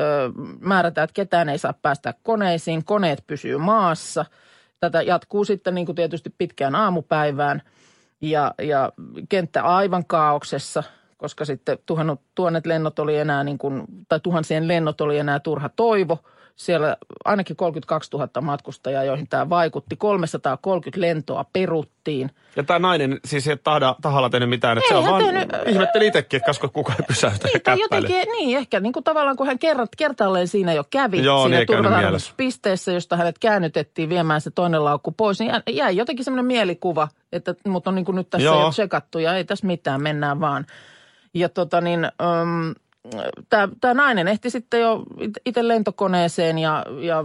määrätään, 0.60 1.04
että 1.04 1.14
ketään 1.14 1.48
ei 1.48 1.58
saa 1.58 1.74
päästä 1.82 2.14
koneisiin, 2.22 2.84
koneet 2.84 3.24
pysyy 3.26 3.58
maassa. 3.58 4.24
Tätä 4.80 5.02
jatkuu 5.02 5.44
sitten 5.44 5.74
niin 5.74 5.86
kuin 5.86 5.96
tietysti 5.96 6.34
pitkään 6.38 6.74
aamupäivään 6.74 7.62
ja, 8.20 8.54
ja 8.62 8.92
kenttä 9.28 9.62
aivan 9.62 10.04
kaauksessa, 10.06 10.82
koska 11.24 11.44
sitten 11.44 11.78
tuhannut, 11.86 12.20
tuhannet 12.34 12.66
lennot 12.66 12.98
oli 12.98 13.16
enää 13.16 13.44
niin 13.44 13.58
kuin, 13.58 13.82
tai 14.08 14.20
tuhansien 14.20 14.68
lennot 14.68 15.00
oli 15.00 15.18
enää 15.18 15.40
turha 15.40 15.68
toivo. 15.68 16.18
Siellä 16.56 16.96
ainakin 17.24 17.56
32 17.56 18.10
000 18.12 18.40
matkustajaa, 18.40 19.04
joihin 19.04 19.28
tämä 19.28 19.48
vaikutti. 19.48 19.96
330 19.96 21.00
lentoa 21.00 21.44
peruttiin. 21.52 22.30
Ja 22.56 22.62
tämä 22.62 22.78
nainen 22.78 23.20
siis 23.24 23.48
ei 23.48 23.56
tahda, 23.56 23.96
tahalla 24.02 24.30
tehnyt 24.30 24.48
mitään, 24.48 24.78
että 24.78 24.94
Ei 24.94 25.02
se 25.02 25.06
on 25.06 25.12
vaan, 25.12 25.24
tehnyt- 25.24 25.48
ihmetteli 25.66 26.06
itsekin, 26.06 26.36
että 26.36 26.46
kasko 26.46 26.68
kukaan 26.68 26.98
ei 27.00 27.06
pysäytä 27.06 27.48
Niin, 27.48 27.62
tai 27.62 27.80
jotenkin, 27.80 28.16
niin 28.38 28.58
ehkä 28.58 28.80
niin 28.80 28.92
kuin 28.92 29.04
tavallaan 29.04 29.36
kun 29.36 29.46
hän 29.46 29.58
kerrat, 29.58 29.88
kertaalleen 29.96 30.48
siinä 30.48 30.72
jo 30.72 30.84
kävi 30.90 31.24
Joo, 31.24 31.48
niin 31.48 31.56
siinä 31.56 31.66
käynyt 31.66 31.84
turvatarkastuspisteessä, 31.84 32.92
josta 32.92 33.16
hänet 33.16 33.38
käännytettiin 33.38 34.08
viemään 34.08 34.40
se 34.40 34.50
toinen 34.50 34.84
laukku 34.84 35.12
pois, 35.12 35.40
niin 35.40 35.50
jä- 35.50 35.62
jäi 35.70 35.96
jotenkin 35.96 36.24
semmoinen 36.24 36.46
mielikuva, 36.46 37.08
että 37.32 37.54
mut 37.66 37.86
on 37.86 37.94
niin 37.94 38.04
kuin 38.04 38.16
nyt 38.16 38.30
tässä 38.30 38.44
Joo. 38.44 38.60
jo 38.64 38.70
tsekattu 38.70 39.18
ja 39.18 39.36
ei 39.36 39.44
tässä 39.44 39.66
mitään, 39.66 40.02
mennään 40.02 40.40
vaan. 40.40 40.66
Ja 41.34 41.48
tota 41.48 41.80
niin, 41.80 42.08
tämä 43.80 43.94
nainen 43.94 44.28
ehti 44.28 44.50
sitten 44.50 44.80
jo 44.80 45.02
itse 45.46 45.68
lentokoneeseen 45.68 46.58
ja, 46.58 46.84
ja 47.00 47.24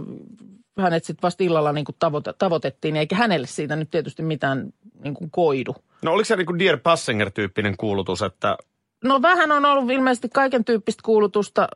hänet 0.78 1.04
sitten 1.04 1.22
vasta 1.22 1.44
illalla 1.44 1.72
niin 1.72 1.84
tavoite, 1.98 2.34
tavoitettiin, 2.38 2.96
eikä 2.96 3.16
hänelle 3.16 3.46
siitä 3.46 3.76
nyt 3.76 3.90
tietysti 3.90 4.22
mitään 4.22 4.72
niin 5.04 5.16
koidu. 5.30 5.74
No 6.02 6.12
oliko 6.12 6.24
se 6.24 6.36
niin 6.36 6.46
kuin 6.46 6.58
Dear 6.58 6.78
Passenger-tyyppinen 6.78 7.76
kuulutus, 7.76 8.22
että 8.22 8.56
No 9.04 9.22
vähän 9.22 9.52
on 9.52 9.64
ollut 9.64 9.90
ilmeisesti 9.90 10.28
kaiken 10.28 10.64
tyyppistä 10.64 11.02
kuulutusta 11.04 11.68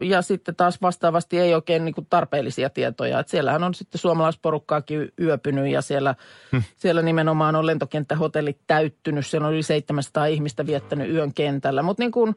ja 0.00 0.22
sitten 0.22 0.56
taas 0.56 0.82
vastaavasti 0.82 1.38
ei 1.38 1.54
oikein 1.54 1.84
niin 1.84 1.94
kuin 1.94 2.06
tarpeellisia 2.10 2.70
tietoja. 2.70 3.20
Et 3.20 3.28
siellähän 3.28 3.62
on 3.62 3.74
sitten 3.74 3.98
suomalaisporukkaakin 3.98 5.12
yöpynyt 5.20 5.72
ja 5.72 5.82
siellä, 5.82 6.14
hmm. 6.52 6.62
siellä 6.76 7.02
nimenomaan 7.02 7.56
on 7.56 7.66
lentokenttähotellit 7.66 8.58
täyttynyt. 8.66 9.26
Siellä 9.26 9.48
on 9.48 9.54
yli 9.54 9.62
700 9.62 10.26
ihmistä 10.26 10.66
viettänyt 10.66 11.10
yön 11.10 11.34
kentällä, 11.34 11.82
mutta 11.82 12.02
niin 12.02 12.12
kuin 12.12 12.34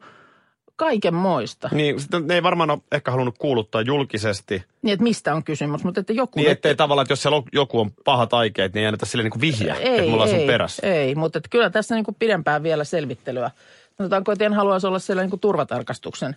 kaiken 0.78 1.14
moista. 1.14 1.68
niin, 1.72 2.00
sitten 2.00 2.26
ne 2.26 2.34
ei 2.34 2.42
varmaan 2.42 2.70
ole 2.70 2.78
ehkä 2.92 3.10
halunnut 3.10 3.38
kuuluttaa 3.38 3.80
julkisesti. 3.80 4.64
Niin, 4.82 4.92
että 4.92 5.02
mistä 5.02 5.34
on 5.34 5.44
kysymys, 5.44 5.84
mutta 5.84 6.00
että 6.00 6.12
joku... 6.12 6.38
Niin 6.38 6.50
ettei 6.50 6.74
tavallaan, 6.74 7.04
että 7.04 7.12
jos 7.12 7.22
siellä 7.22 7.36
on, 7.36 7.42
joku 7.52 7.80
on 7.80 7.90
pahat 8.04 8.34
aikeet, 8.34 8.74
niin 8.74 8.80
ei 8.80 8.86
anneta 8.86 9.06
sille 9.06 9.22
niin 9.22 9.30
kuin 9.30 9.40
vihjeä, 9.40 9.74
että 9.74 10.02
me 10.02 10.12
ollaan 10.12 10.28
sun 10.28 10.38
ei, 10.38 10.46
perässä. 10.46 10.86
Ei, 10.86 11.14
mutta 11.14 11.38
että 11.38 11.48
kyllä 11.48 11.70
tässä 11.70 11.94
niin 11.94 12.04
kuin 12.04 12.16
pidempään 12.18 12.62
vielä 12.62 12.84
selvittelyä. 12.84 13.50
Sanotaanko, 13.98 14.32
että 14.32 14.44
en 14.44 14.52
haluaisi 14.54 14.86
olla 14.86 14.98
siellä 14.98 15.22
niin 15.22 15.30
kuin 15.30 15.40
turvatarkastuksen 15.40 16.36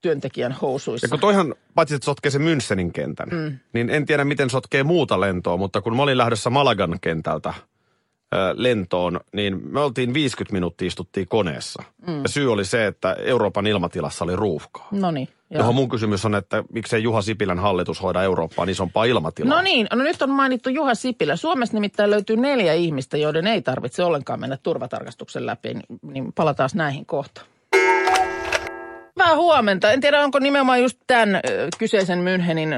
työntekijän 0.00 0.52
housuissa. 0.52 1.04
Ja 1.04 1.08
kun 1.08 1.20
toihan, 1.20 1.54
paitsi 1.74 1.94
että 1.94 2.04
sotkee 2.04 2.30
se 2.30 2.38
Münchenin 2.38 2.92
kentän, 2.92 3.28
mm. 3.28 3.58
niin 3.72 3.90
en 3.90 4.06
tiedä 4.06 4.24
miten 4.24 4.50
sotkee 4.50 4.82
muuta 4.82 5.20
lentoa, 5.20 5.56
mutta 5.56 5.80
kun 5.80 5.96
mä 5.96 6.02
olin 6.02 6.18
lähdössä 6.18 6.50
Malagan 6.50 6.98
kentältä 7.00 7.54
lentoon, 8.54 9.20
niin 9.32 9.60
me 9.72 9.80
oltiin 9.80 10.14
50 10.14 10.52
minuuttia 10.52 10.88
istuttiin 10.88 11.28
koneessa. 11.28 11.82
Mm. 12.06 12.22
Ja 12.22 12.28
syy 12.28 12.52
oli 12.52 12.64
se, 12.64 12.86
että 12.86 13.12
Euroopan 13.12 13.66
ilmatilassa 13.66 14.24
oli 14.24 14.36
ruuhkaa. 14.36 14.88
No 14.90 15.10
niin. 15.10 15.28
Johon 15.50 15.74
mun 15.74 15.88
kysymys 15.88 16.24
on, 16.24 16.34
että 16.34 16.64
miksei 16.72 17.02
Juha 17.02 17.22
Sipilän 17.22 17.58
hallitus 17.58 18.02
hoida 18.02 18.22
Eurooppaan 18.22 18.68
isompaa 18.68 19.04
ilmatilaa. 19.04 19.56
No 19.56 19.62
niin, 19.62 19.86
no 19.92 20.02
nyt 20.02 20.22
on 20.22 20.30
mainittu 20.30 20.70
Juha 20.70 20.94
Sipilä. 20.94 21.36
Suomessa 21.36 21.74
nimittäin 21.74 22.10
löytyy 22.10 22.36
neljä 22.36 22.74
ihmistä, 22.74 23.16
joiden 23.16 23.46
ei 23.46 23.62
tarvitse 23.62 24.04
ollenkaan 24.04 24.40
mennä 24.40 24.58
turvatarkastuksen 24.62 25.46
läpi, 25.46 25.74
niin, 25.74 25.84
niin 26.02 26.32
palataan 26.32 26.70
näihin 26.74 27.06
kohta. 27.06 27.40
Hyvää 29.28 29.36
huomenta. 29.36 29.92
En 29.92 30.00
tiedä, 30.00 30.24
onko 30.24 30.38
nimenomaan 30.38 30.82
just 30.82 30.98
tämän 31.06 31.40
kyseisen 31.78 32.18
Münchenin 32.18 32.68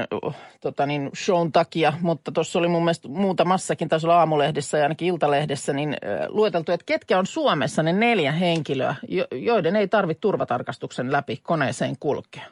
tota 0.61 0.85
niin, 0.85 1.09
shown 1.15 1.51
takia, 1.51 1.93
mutta 2.01 2.31
tuossa 2.31 2.59
oli 2.59 2.67
mun 2.67 2.83
mielestä 2.83 3.07
muutamassakin, 3.07 3.89
taisi 3.89 4.05
olla 4.05 4.19
aamulehdessä 4.19 4.77
ja 4.77 4.83
ainakin 4.83 5.07
iltalehdessä, 5.07 5.73
niin 5.73 5.97
lueteltu, 6.27 6.71
että 6.71 6.85
ketkä 6.85 7.19
on 7.19 7.25
Suomessa 7.25 7.83
ne 7.83 7.93
neljä 7.93 8.31
henkilöä, 8.31 8.95
jo, 9.07 9.25
joiden 9.31 9.75
ei 9.75 9.87
tarvitse 9.87 10.21
turvatarkastuksen 10.21 11.11
läpi 11.11 11.39
koneeseen 11.43 11.95
kulkea. 11.99 12.43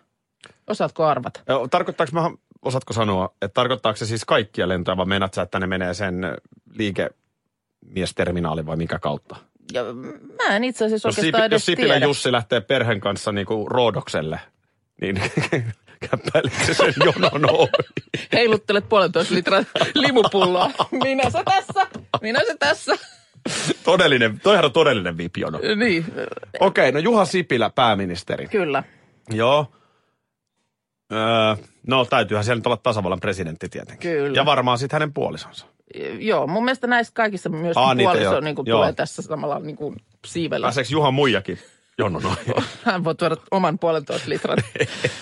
Osaatko 0.68 1.06
arvata? 1.06 1.40
Joo, 1.48 1.68
Tarkoittaako, 1.68 2.12
mä, 2.14 2.32
osaatko 2.62 2.94
sanoa, 2.94 3.34
että 3.42 3.54
tarkoittaako 3.54 3.98
se 3.98 4.06
siis 4.06 4.26
kaikkia 4.26 4.68
lentoja, 4.68 4.98
vai 4.98 5.06
meinaat 5.06 5.34
sä, 5.34 5.42
että 5.42 5.60
ne 5.60 5.68
menee 5.68 5.94
sen 5.94 6.38
liikemiesterminaalin 6.78 8.66
vai 8.66 8.78
mikä 8.78 9.00
kautta? 9.00 9.36
Ja 9.74 9.84
mä 10.48 10.56
en 10.56 10.64
itse 10.64 10.86
asiassa 10.86 11.08
Jos, 11.08 11.18
oikeastaan 11.18 11.42
Sipi, 11.44 11.46
edes 11.46 11.56
jos 11.56 11.66
Sipilä 11.66 11.94
tiedä. 11.94 12.06
Jussi 12.06 12.32
lähtee 12.32 12.62
perheen 12.62 13.00
kanssa 13.00 13.32
niin 13.32 13.46
kuin 13.48 13.72
Roodokselle, 13.72 14.40
niin 15.02 15.22
käppäileekö 16.10 16.66
se 16.66 16.74
sen 16.74 16.94
jonon 17.06 17.50
ohi? 17.50 17.70
Heiluttelet 18.34 18.90
puolentoista 18.90 19.36
litran 19.36 19.66
limupulloa. 19.94 20.72
Minä 21.04 21.30
se 21.30 21.40
tässä, 21.46 21.88
minä 22.22 22.40
se 22.48 22.56
tässä. 22.60 22.96
Todellinen, 23.84 24.40
toihan 24.40 24.66
on 24.66 24.72
todellinen 24.72 25.18
vipjono. 25.18 25.60
Niin, 25.76 26.06
Okei, 26.60 26.92
no 26.92 27.00
Juha 27.00 27.26
Sipilä, 27.26 27.70
pääministeri. 27.70 28.48
kyllä. 28.48 28.84
Joo. 29.30 29.72
Öö, 31.14 31.56
no 31.88 32.06
täytyyhän 32.06 32.44
siellä 32.44 32.60
nyt 32.60 32.66
olla 32.68 32.78
tasavallan 32.78 33.20
presidentti 33.20 33.70
tietenkin. 33.70 34.12
Kyllä. 34.12 34.36
Ja 34.36 34.46
varmaan 34.46 34.78
sitten 34.78 34.96
hänen 34.96 35.14
puolisonsa. 35.14 35.66
Joo, 36.20 36.48
mun 36.48 36.66
mielestä 36.66 36.88
näissä 36.88 37.14
kaikissa 37.14 37.50
myös 37.50 37.78
Aa, 37.78 37.94
niitä 37.94 38.12
puoliso 38.12 38.32
joo. 38.32 38.42
niin 38.42 38.56
kuin 38.56 38.66
tulee 38.66 38.94
tässä 38.94 39.22
samalla 39.22 39.60
niin 39.60 39.76
kuin 39.76 39.96
siivellä. 40.26 40.66
Pääseekö 40.66 40.90
Juha 40.92 41.12
muijakin 41.12 41.60
jonon 41.98 42.26
ohi? 42.26 42.66
Hän 42.86 43.04
voi 43.04 43.16
tuoda 43.16 43.38
oman 43.52 43.80
puolentoista 43.80 44.30
litran 44.30 44.58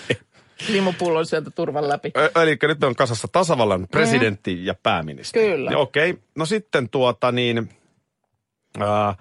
limupullon 0.72 1.26
sieltä 1.26 1.50
turvan 1.50 1.88
läpi. 1.88 2.10
Ö- 2.16 2.42
Eli 2.42 2.58
nyt 2.62 2.84
on 2.84 2.94
kasassa 2.94 3.28
tasavallan 3.32 3.88
presidentti 3.90 4.66
ja 4.66 4.74
pääministeri. 4.82 5.46
Mm. 5.46 5.52
Kyllä. 5.52 5.70
Ja 5.70 5.78
Okei, 5.78 6.18
no 6.34 6.46
sitten 6.46 6.88
tuota 6.88 7.32
niin, 7.32 7.68
ää, 8.80 9.14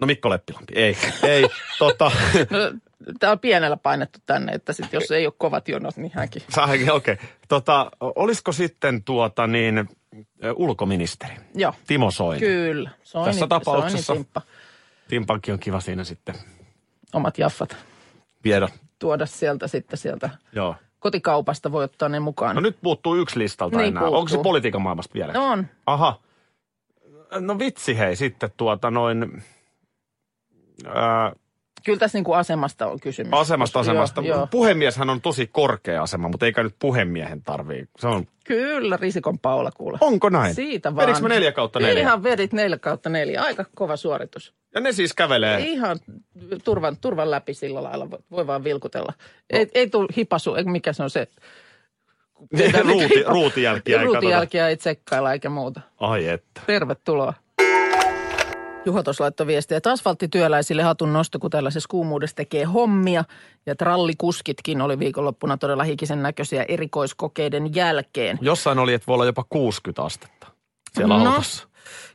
no 0.00 0.06
Mikko 0.06 0.30
Leppilampi, 0.30 0.72
ei, 0.76 0.96
ei, 1.22 1.46
tota, 1.78 2.12
No, 2.50 2.58
Tämä 3.20 3.32
on 3.32 3.38
pienellä 3.38 3.76
painettu 3.76 4.18
tänne, 4.26 4.52
että 4.52 4.72
sit 4.72 4.92
jos 4.92 5.10
ei 5.10 5.26
ole 5.26 5.34
kovat 5.38 5.68
jonot, 5.68 5.96
niin 5.96 6.12
hänkin. 6.14 6.42
Okei. 6.62 6.88
Okay. 6.90 7.16
Tota, 7.48 7.90
olisiko 8.00 8.52
sitten 8.52 9.04
tuota 9.04 9.46
niin, 9.46 9.88
ulkoministeri 10.56 11.34
Joo, 11.54 11.72
Timo 11.86 12.10
Soini? 12.10 12.40
kyllä. 12.40 12.90
Soini, 13.02 13.26
Tässä 13.32 13.46
tapauksessa- 13.46 14.02
Soini 14.02 14.24
timppa. 14.24 14.42
Timpankin 15.08 15.54
on 15.54 15.60
kiva 15.60 15.80
siinä 15.80 16.04
sitten 16.04 16.34
Omat 17.12 17.38
jaffat 17.38 17.76
viedä. 18.44 18.68
tuoda 18.98 19.26
sieltä 19.26 19.66
sitten 19.68 19.98
sieltä 19.98 20.30
Joo. 20.52 20.74
kotikaupasta 20.98 21.72
voi 21.72 21.84
ottaa 21.84 22.08
ne 22.08 22.20
mukaan. 22.20 22.54
No 22.54 22.60
nyt 22.60 22.76
puuttuu 22.82 23.16
yksi 23.16 23.38
listalta 23.38 23.76
Niin 23.76 23.88
enää. 23.88 24.00
puuttuu. 24.00 24.18
Onko 24.18 24.28
se 24.28 24.38
politiikan 24.38 24.82
maailmasta 24.82 25.14
vielä? 25.14 25.32
No 25.32 25.46
on. 25.50 25.66
Aha. 25.86 26.20
No 27.40 27.58
vitsi 27.58 27.98
hei, 27.98 28.16
sitten 28.16 28.50
tuota 28.56 28.90
noin... 28.90 29.42
Ää, 30.86 31.32
Kyllä 31.84 31.98
tässä 31.98 32.18
niin 32.18 32.24
kuin 32.24 32.38
asemasta 32.38 32.86
on 32.86 33.00
kysymys. 33.00 33.32
asemasta 33.32 33.80
asemasta. 33.80 34.22
Joo, 34.22 34.36
joo. 34.36 34.46
Puhemieshän 34.50 35.10
on 35.10 35.20
tosi 35.20 35.46
korkea 35.46 36.02
asema, 36.02 36.28
mutta 36.28 36.46
eikä 36.46 36.62
nyt 36.62 36.74
puhemiehen 36.78 37.42
tarvii. 37.42 37.88
Se 37.98 38.06
on, 38.06 38.26
Kyllä, 38.44 38.98
Risikon 39.00 39.38
Paula 39.38 39.70
kuule. 39.70 39.98
onko 40.00 40.28
näin? 40.28 40.54
Siitä 40.54 40.96
vaan. 40.96 41.08
Vedikö 41.08 41.28
neljä 41.28 41.52
kautta 41.52 41.80
neljä? 41.80 42.00
Ihan 42.00 42.22
vedit 42.22 42.52
neljä 42.52 42.78
kautta 42.78 43.08
neljä. 43.08 43.42
Aika 43.42 43.64
kova 43.74 43.96
suoritus. 43.96 44.54
Ja 44.74 44.80
ne 44.80 44.92
siis 44.92 45.14
kävelee. 45.14 45.60
Ihan 45.60 45.98
turvan, 46.64 46.96
turvan 47.00 47.30
läpi 47.30 47.54
sillä 47.54 47.82
lailla. 47.82 48.10
Voi, 48.30 48.46
vaan 48.46 48.64
vilkutella. 48.64 49.12
Ei, 49.50 49.66
ei 49.74 49.90
tule 49.90 50.08
hipasu, 50.16 50.54
mikä 50.64 50.92
se 50.92 51.02
on 51.02 51.10
se. 51.10 51.28
Ruuti, 52.88 53.22
ruutijälkiä. 53.26 54.02
Ruutijälkiä 54.02 54.68
ei 54.68 54.76
tsekkailla 54.76 55.32
eikä 55.32 55.50
muuta. 55.50 55.80
Ai 56.00 56.28
että. 56.28 56.60
Tervetuloa. 56.66 57.34
Juha 58.86 59.02
tuossa 59.02 59.24
laittoi 59.24 59.46
viestiä, 59.46 59.76
että 59.76 59.90
asfalttityöläisille 59.90 60.82
hatun 60.82 61.12
nosto, 61.12 61.38
kun 61.38 61.50
tällaisessa 61.50 61.88
kuumuudessa 61.90 62.36
tekee 62.36 62.64
hommia. 62.64 63.24
Ja 63.66 63.72
että 63.72 63.84
rallikuskitkin 63.84 64.80
oli 64.80 64.98
viikonloppuna 64.98 65.56
todella 65.56 65.84
hikisen 65.84 66.22
näköisiä 66.22 66.64
erikoiskokeiden 66.68 67.74
jälkeen. 67.74 68.38
Jossain 68.40 68.78
oli, 68.78 68.94
että 68.94 69.06
voi 69.06 69.14
olla 69.14 69.24
jopa 69.24 69.44
60 69.48 70.02
astetta 70.02 70.46
siellä 70.94 71.18
No. 71.18 71.30
autossa. 71.30 71.68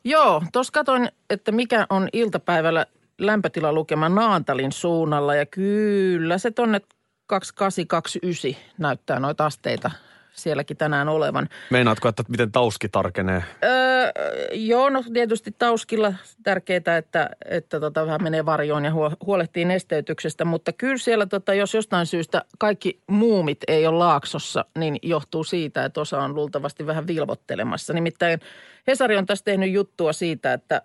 Joo, 0.03 0.43
tuossa 0.53 0.73
katsoin, 0.73 1.09
että 1.29 1.51
mikä 1.51 1.85
on 1.89 2.09
iltapäivällä 2.13 2.85
lämpötilalukema 3.19 4.09
Naantalin 4.09 4.71
suunnalla. 4.71 5.35
Ja 5.35 5.45
kyllä 5.45 6.37
se 6.37 6.51
tonne 6.51 6.81
2829 7.25 8.71
näyttää 8.77 9.19
noita 9.19 9.45
asteita 9.45 9.91
sielläkin 10.33 10.77
tänään 10.77 11.09
olevan. 11.09 11.49
Meinaatko, 11.69 12.09
että 12.09 12.23
miten 12.27 12.51
tauski 12.51 12.89
tarkenee? 12.89 13.43
Öö, 13.63 14.11
joo, 14.53 14.89
no 14.89 15.03
tietysti 15.13 15.55
Tauskilla 15.57 16.13
tärkeää, 16.43 16.97
että, 16.97 17.29
että 17.45 17.79
tota, 17.79 18.05
vähän 18.05 18.23
menee 18.23 18.45
varjoon 18.45 18.85
ja 18.85 18.91
huo- 18.91 19.15
huolehtii 19.25 19.65
nesteytyksestä, 19.65 20.45
mutta 20.45 20.73
kyllä 20.73 20.97
siellä, 20.97 21.25
tota, 21.25 21.53
jos 21.53 21.73
jostain 21.73 22.05
syystä 22.05 22.45
kaikki 22.59 23.01
muumit 23.07 23.59
ei 23.67 23.87
ole 23.87 23.97
laaksossa, 23.97 24.65
niin 24.77 24.99
johtuu 25.03 25.43
siitä, 25.43 25.85
että 25.85 26.01
osa 26.01 26.21
on 26.21 26.35
luultavasti 26.35 26.85
vähän 26.87 27.07
vilvottelemassa. 27.07 27.93
Nimittäin 27.93 28.39
Hesari 28.87 29.17
on 29.17 29.25
tässä 29.25 29.45
tehnyt 29.45 29.71
juttua 29.71 30.13
siitä, 30.13 30.53
että 30.53 30.81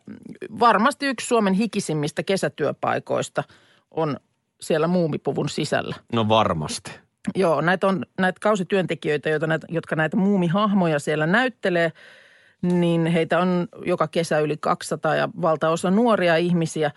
varmasti 0.60 1.06
yksi 1.06 1.26
Suomen 1.26 1.54
hikisimmistä 1.54 2.22
kesätyöpaikoista 2.22 3.44
on 3.90 4.16
siellä 4.60 4.86
muumipuvun 4.86 5.48
sisällä. 5.48 5.96
No 6.12 6.28
varmasti. 6.28 7.05
Joo, 7.35 7.61
näitä 7.61 7.87
on 7.87 8.06
näitä 8.18 8.38
kausityöntekijöitä, 8.40 9.30
joita 9.30 9.47
näitä, 9.47 9.66
jotka 9.71 9.97
näitä 9.97 10.16
muumihahmoja 10.16 10.99
siellä 10.99 11.26
näyttelee, 11.26 11.92
niin 12.62 13.06
heitä 13.06 13.38
on 13.38 13.68
joka 13.87 14.09
kesä 14.09 14.38
yli 14.38 14.56
200 14.61 15.14
ja 15.14 15.28
valtaosa 15.42 15.90
nuoria 15.90 16.37
ihmisiä. 16.37 16.90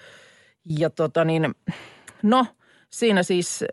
Ja 0.79 0.89
tota 0.89 1.25
niin, 1.25 1.55
no 2.23 2.45
siinä 2.89 3.23
siis 3.23 3.65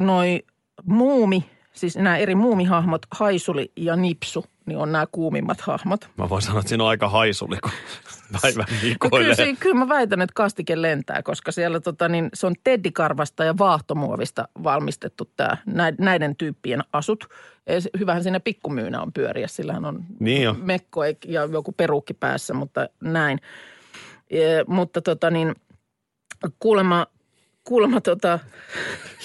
noi 0.00 0.42
muumi, 0.84 1.50
siis 1.72 1.96
nämä 1.96 2.16
eri 2.16 2.34
muumihahmot, 2.34 3.02
Haisuli 3.14 3.72
ja 3.76 3.96
Nipsu, 3.96 4.44
niin 4.66 4.78
on 4.78 4.92
nämä 4.92 5.06
kuumimmat 5.12 5.60
hahmot. 5.60 6.08
Mä 6.16 6.28
voin 6.28 6.42
sanoa, 6.42 6.60
että 6.60 6.68
siinä 6.68 6.84
on 6.84 6.90
aika 6.90 7.08
haisuli, 7.08 7.58
kun 7.62 7.70
päivän 8.42 8.66
No 9.02 9.10
kyllä, 9.18 9.34
se, 9.34 9.56
kyllä 9.60 9.74
mä 9.74 9.88
väitän, 9.88 10.22
että 10.22 10.34
kastike 10.34 10.82
lentää, 10.82 11.22
koska 11.22 11.52
siellä 11.52 11.80
tota, 11.80 12.08
niin, 12.08 12.28
se 12.34 12.46
on 12.46 12.54
teddikarvasta 12.64 13.44
ja 13.44 13.58
vaahtomuovista 13.58 14.48
valmistettu 14.64 15.30
tämä, 15.36 15.56
näiden 15.98 16.36
tyyppien 16.36 16.80
asut. 16.92 17.24
Hyvähän 17.98 18.22
siinä 18.22 18.40
pikkumyynä 18.40 19.02
on 19.02 19.12
pyöriä, 19.12 19.48
sillähän 19.48 19.84
on 19.84 20.04
Niin 20.20 20.42
jo. 20.42 20.56
mekko 20.62 21.04
ja 21.04 21.44
joku 21.52 21.72
peruukki 21.72 22.14
päässä, 22.14 22.54
mutta 22.54 22.88
näin. 23.00 23.38
E, 24.30 24.40
mutta 24.66 25.02
tota 25.02 25.30
niin, 25.30 25.54
kuulemma, 26.58 27.06
kuulemma 27.66 28.00
tota, 28.00 28.38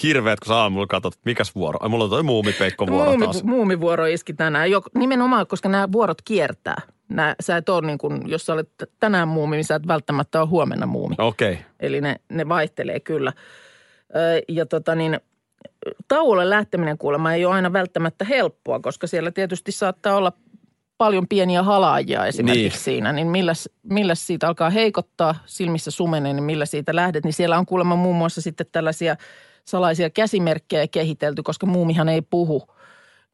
Hirveet, 0.02 0.40
kun 0.40 0.46
sä 0.46 0.56
aamulla 0.56 0.86
katsot, 0.86 1.14
että 1.14 1.22
mikäs 1.30 1.54
vuoro. 1.54 1.78
Ai, 1.82 1.88
mulla 1.88 2.04
on 2.04 2.10
toi 2.10 2.22
muumipeikko 2.22 2.86
vuoro 2.86 3.04
muumi, 3.10 3.24
taas. 3.24 3.44
muumivuoro 3.44 4.06
iski 4.06 4.32
tänään. 4.32 4.70
Jok, 4.70 4.84
nimenomaan, 4.94 5.46
koska 5.46 5.68
nämä 5.68 5.92
vuorot 5.92 6.22
kiertää. 6.22 6.82
Nää, 7.08 7.34
sä 7.40 7.56
et 7.56 7.68
ole 7.68 7.86
niin 7.86 7.98
kuin, 7.98 8.22
jos 8.26 8.46
sä 8.46 8.52
olet 8.52 8.68
tänään 9.00 9.28
muumi, 9.28 9.56
niin 9.56 9.64
sä 9.64 9.74
et 9.74 9.86
välttämättä 9.86 10.40
ole 10.40 10.48
huomenna 10.48 10.86
muumi. 10.86 11.14
Okei. 11.18 11.52
Okay. 11.52 11.64
Eli 11.80 12.00
ne, 12.00 12.16
ne 12.28 12.48
vaihtelee 12.48 13.00
kyllä. 13.00 13.32
Ö, 14.16 14.42
Ja 14.48 14.66
tota 14.66 14.94
niin, 14.94 15.20
tauolle 16.08 16.50
lähteminen 16.50 16.98
kuulemma 16.98 17.32
ei 17.32 17.44
ole 17.44 17.54
aina 17.54 17.72
välttämättä 17.72 18.24
helppoa, 18.24 18.80
koska 18.80 19.06
siellä 19.06 19.30
tietysti 19.30 19.72
saattaa 19.72 20.16
olla 20.16 20.32
paljon 21.02 21.28
pieniä 21.28 21.62
halaajia 21.62 22.26
esimerkiksi 22.26 22.62
Niin. 22.62 22.70
niin. 22.72 22.80
siinä. 22.80 23.12
Niin 23.12 23.26
milläs, 23.26 23.68
milläs 23.82 24.26
siitä 24.26 24.48
alkaa 24.48 24.70
heikottaa, 24.70 25.34
silmissä 25.46 25.90
sumenee, 25.90 26.32
niin 26.32 26.44
millä 26.44 26.66
siitä 26.66 26.96
lähdet. 26.96 27.24
Niin 27.24 27.32
siellä 27.32 27.58
on 27.58 27.66
kuulemma 27.66 27.96
muun 27.96 28.16
muassa 28.16 28.40
sitten 28.40 28.66
tällaisia 28.72 29.16
salaisia 29.64 30.10
käsimerkkejä 30.10 30.88
kehitelty, 30.88 31.42
koska 31.42 31.66
muumihan 31.66 32.08
ei 32.08 32.22
puhu. 32.22 32.62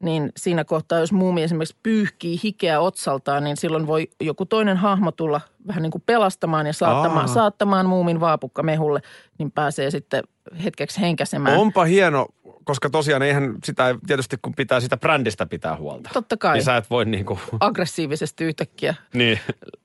Niin 0.03 0.31
siinä 0.37 0.63
kohtaa, 0.63 0.99
jos 0.99 1.11
muumi 1.11 1.43
esimerkiksi 1.43 1.75
pyyhkii 1.83 2.39
hikeä 2.43 2.79
otsaltaan, 2.79 3.43
niin 3.43 3.57
silloin 3.57 3.87
voi 3.87 4.07
joku 4.21 4.45
toinen 4.45 4.77
hahmo 4.77 5.11
tulla 5.11 5.41
vähän 5.67 5.83
niin 5.83 5.91
kuin 5.91 6.03
pelastamaan 6.05 6.65
ja 6.67 6.73
saattamaan, 6.73 7.27
Aa. 7.27 7.33
saattamaan 7.33 7.85
muumin 7.85 8.19
vaapukka 8.19 8.63
mehulle, 8.63 9.01
niin 9.37 9.51
pääsee 9.51 9.91
sitten 9.91 10.23
hetkeksi 10.63 11.01
henkäsemään. 11.01 11.57
Onpa 11.57 11.83
hieno, 11.85 12.27
koska 12.63 12.89
tosiaan 12.89 13.21
eihän 13.21 13.55
sitä 13.63 13.95
tietysti 14.07 14.37
kun 14.41 14.55
pitää 14.55 14.79
sitä 14.79 14.97
brändistä 14.97 15.45
pitää 15.45 15.75
huolta. 15.77 16.09
Totta 16.13 16.37
kai 16.37 16.53
Niin 16.55 16.63
sä 16.63 16.77
et 16.77 16.89
voi 16.89 17.05
niinku, 17.05 17.39
aggressiivisesti 17.59 18.43
yhtäkkiä 18.43 18.95
niin. 19.13 19.39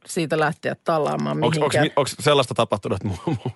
siitä 0.06 0.38
lähteä 0.38 0.76
tallaamaan 0.84 1.44
Onko 1.44 1.50
mihinkään. 1.56 1.86
sellaista 2.06 2.54
tapahtunut, 2.54 2.96
että 2.96 3.08
mu, 3.08 3.14
mu, 3.26 3.36
mu, 3.44 3.50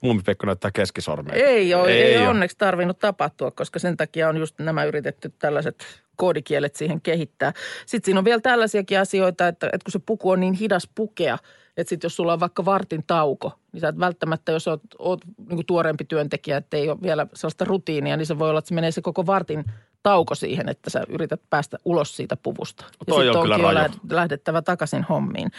muumipekko 0.00 0.46
näyttää 0.46 0.70
keskisormea? 0.70 1.34
Ei 1.34 1.74
ole, 1.74 1.88
ei, 1.88 2.02
ei 2.02 2.18
ole 2.18 2.28
onneksi 2.28 2.58
tarvinnut 2.58 2.98
tapahtua, 2.98 3.50
koska 3.50 3.78
sen 3.78 3.96
takia 3.96 4.28
on 4.28 4.36
just 4.36 4.58
nämä 4.58 4.84
yritetty 4.84 5.32
tällaiset 5.38 5.84
koodikielet 6.16 6.76
siihen 6.76 7.00
kehittää. 7.00 7.52
Sitten 7.86 8.04
siinä 8.04 8.18
on 8.18 8.24
vielä 8.24 8.40
tällaisiakin 8.40 9.00
asioita, 9.00 9.48
että, 9.48 9.66
että 9.66 9.84
kun 9.84 9.92
se 9.92 9.98
puku 10.06 10.30
on 10.30 10.40
niin 10.40 10.54
hidas 10.54 10.88
pukea, 10.94 11.38
että 11.76 11.88
sitten 11.88 12.06
jos 12.06 12.16
sulla 12.16 12.32
on 12.32 12.40
vaikka 12.40 12.64
vartin 12.64 13.04
tauko, 13.06 13.52
niin 13.72 13.80
sä 13.80 13.88
et 13.88 13.98
välttämättä, 13.98 14.52
jos 14.52 14.68
oot, 14.68 14.80
oot 14.98 15.20
niin 15.48 15.66
tuoreempi 15.66 16.04
työntekijä, 16.04 16.56
että 16.56 16.76
ei 16.76 16.90
ole 16.90 17.02
vielä 17.02 17.26
sellaista 17.34 17.64
rutiinia, 17.64 18.16
niin 18.16 18.26
se 18.26 18.38
voi 18.38 18.50
olla, 18.50 18.58
että 18.58 18.68
se 18.68 18.74
menee 18.74 18.90
se 18.90 19.02
koko 19.02 19.26
vartin 19.26 19.64
tauko 20.02 20.34
siihen, 20.34 20.68
että 20.68 20.90
sä 20.90 21.04
yrität 21.08 21.40
päästä 21.50 21.78
ulos 21.84 22.16
siitä 22.16 22.36
puvusta. 22.36 22.84
Toi 23.08 23.26
ja 23.26 23.32
on 23.32 23.42
kyllä 23.42 23.54
onkin 23.54 23.68
jo 23.68 23.74
lähd- 23.74 23.98
lähdettävä 24.10 24.62
takaisin 24.62 25.02
hommiin. 25.02 25.50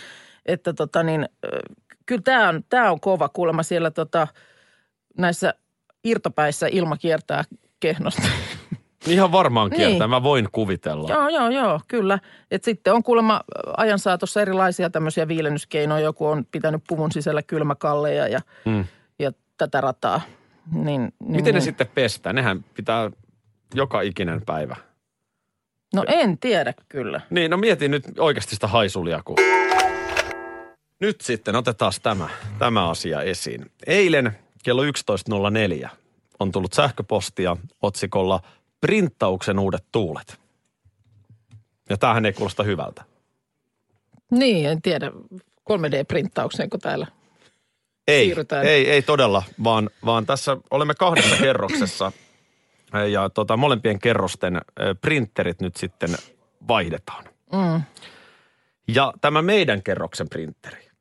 Että 0.46 0.74
tota 0.74 1.04
niin, 1.04 1.30
kyllä 2.06 2.22
tämä 2.22 2.50
on, 2.50 2.64
tää 2.70 2.92
on 2.92 3.00
kova 3.00 3.30
kuulemma 3.30 3.64
siellä 3.64 3.92
tota, 3.92 4.28
näissä 5.18 5.54
irtopäissä 6.04 6.68
ilma 6.72 6.98
kiertää 6.98 7.44
kehnosti. 7.80 8.22
Ihan 9.08 9.32
varmaan 9.32 9.70
Niin. 9.70 9.78
kiertää, 9.78 10.08
mä 10.08 10.24
voin 10.24 10.48
kuvitella. 10.52 11.10
joo, 11.10 11.30
joo, 11.30 11.50
joo, 11.50 11.80
kyllä. 11.88 12.20
Et 12.52 12.64
sitten 12.64 12.94
on 12.94 13.04
kuulemma 13.04 13.42
ajan 13.78 14.00
saatossa 14.00 14.42
erilaisia 14.42 14.90
tämmöisiä 14.90 15.28
viilennyskeinoja. 15.28 16.04
Joku 16.04 16.28
on 16.28 16.46
pitänyt 16.52 16.84
puvun 16.88 17.12
sisällä 17.12 17.42
kylmäkalleja 17.44 18.28
ja, 18.28 18.40
Mm. 18.66 18.86
ja 19.20 19.32
tätä 19.58 19.82
rataa. 19.82 20.22
Niin, 20.72 21.02
niin, 21.02 21.12
Miten 21.32 21.46
ne 21.46 21.52
niin. 21.52 21.62
sitten 21.62 21.88
pestään? 21.96 22.36
Nehän 22.36 22.66
pitää 22.74 23.12
joka 23.76 24.02
ikinen 24.02 24.42
päivä. 24.46 24.76
No 25.96 26.04
en 26.08 26.38
tiedä 26.38 26.74
kyllä. 26.90 27.22
Niin, 27.30 27.52
no 27.52 27.58
mietin 27.58 27.92
nyt 27.92 28.04
oikeasti 28.20 28.56
sitä 28.56 28.68
haisulia, 28.68 29.22
kun... 29.26 29.36
Nyt 31.04 31.22
sitten 31.22 31.56
otetaan 31.56 31.92
tämä, 32.04 32.30
tämä 32.60 32.90
asia 32.90 33.22
esiin. 33.22 33.72
Eilen 33.88 34.38
kello 34.64 34.84
11.04 34.84 35.90
on 36.40 36.52
tullut 36.52 36.74
sähköpostia 36.74 37.58
otsikolla 37.82 38.40
Printtauksen 38.82 39.60
uudet 39.60 39.86
tuulet. 39.92 40.40
Ja 41.90 41.98
tämähän 41.98 42.26
ei 42.26 42.34
kuulosta 42.34 42.64
hyvältä. 42.64 43.04
Niin, 44.32 44.70
en 44.70 44.82
tiedä. 44.82 45.12
3D-printtaukseen, 45.70 46.70
kun 46.70 46.80
täällä. 46.80 47.08
Ei, 48.08 48.26
Siirrytään. 48.26 48.66
ei, 48.66 48.90
ei 48.90 49.02
todella, 49.02 49.44
vaan, 49.64 49.90
vaan 50.06 50.26
tässä 50.26 50.58
olemme 50.72 50.94
kahdessa 50.94 51.36
kerroksessa 51.36 52.12
ja 53.12 53.30
tota, 53.30 53.58
molempien 53.58 54.00
kerrosten 54.00 54.62
printerit 55.02 55.62
nyt 55.62 55.76
sitten 55.76 56.10
vaihdetaan. 56.68 57.24
Mm. 57.54 57.82
Ja 58.88 59.14
tämä 59.22 59.42
meidän 59.42 59.84
kerroksen 59.84 60.30
printeri. 60.30 60.93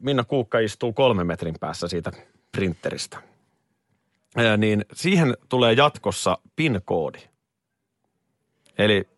Minna 0.00 0.24
Kuukka 0.24 0.58
istuu 0.58 0.92
kolmen 0.92 1.26
metrin 1.26 1.54
päässä 1.60 1.88
siitä 1.88 2.12
printeristä. 2.52 3.22
Niin 4.56 4.84
siihen 4.92 5.36
tulee 5.48 5.72
jatkossa 5.72 6.38
PIN-koodi. 6.56 7.18
Eli 8.78 9.08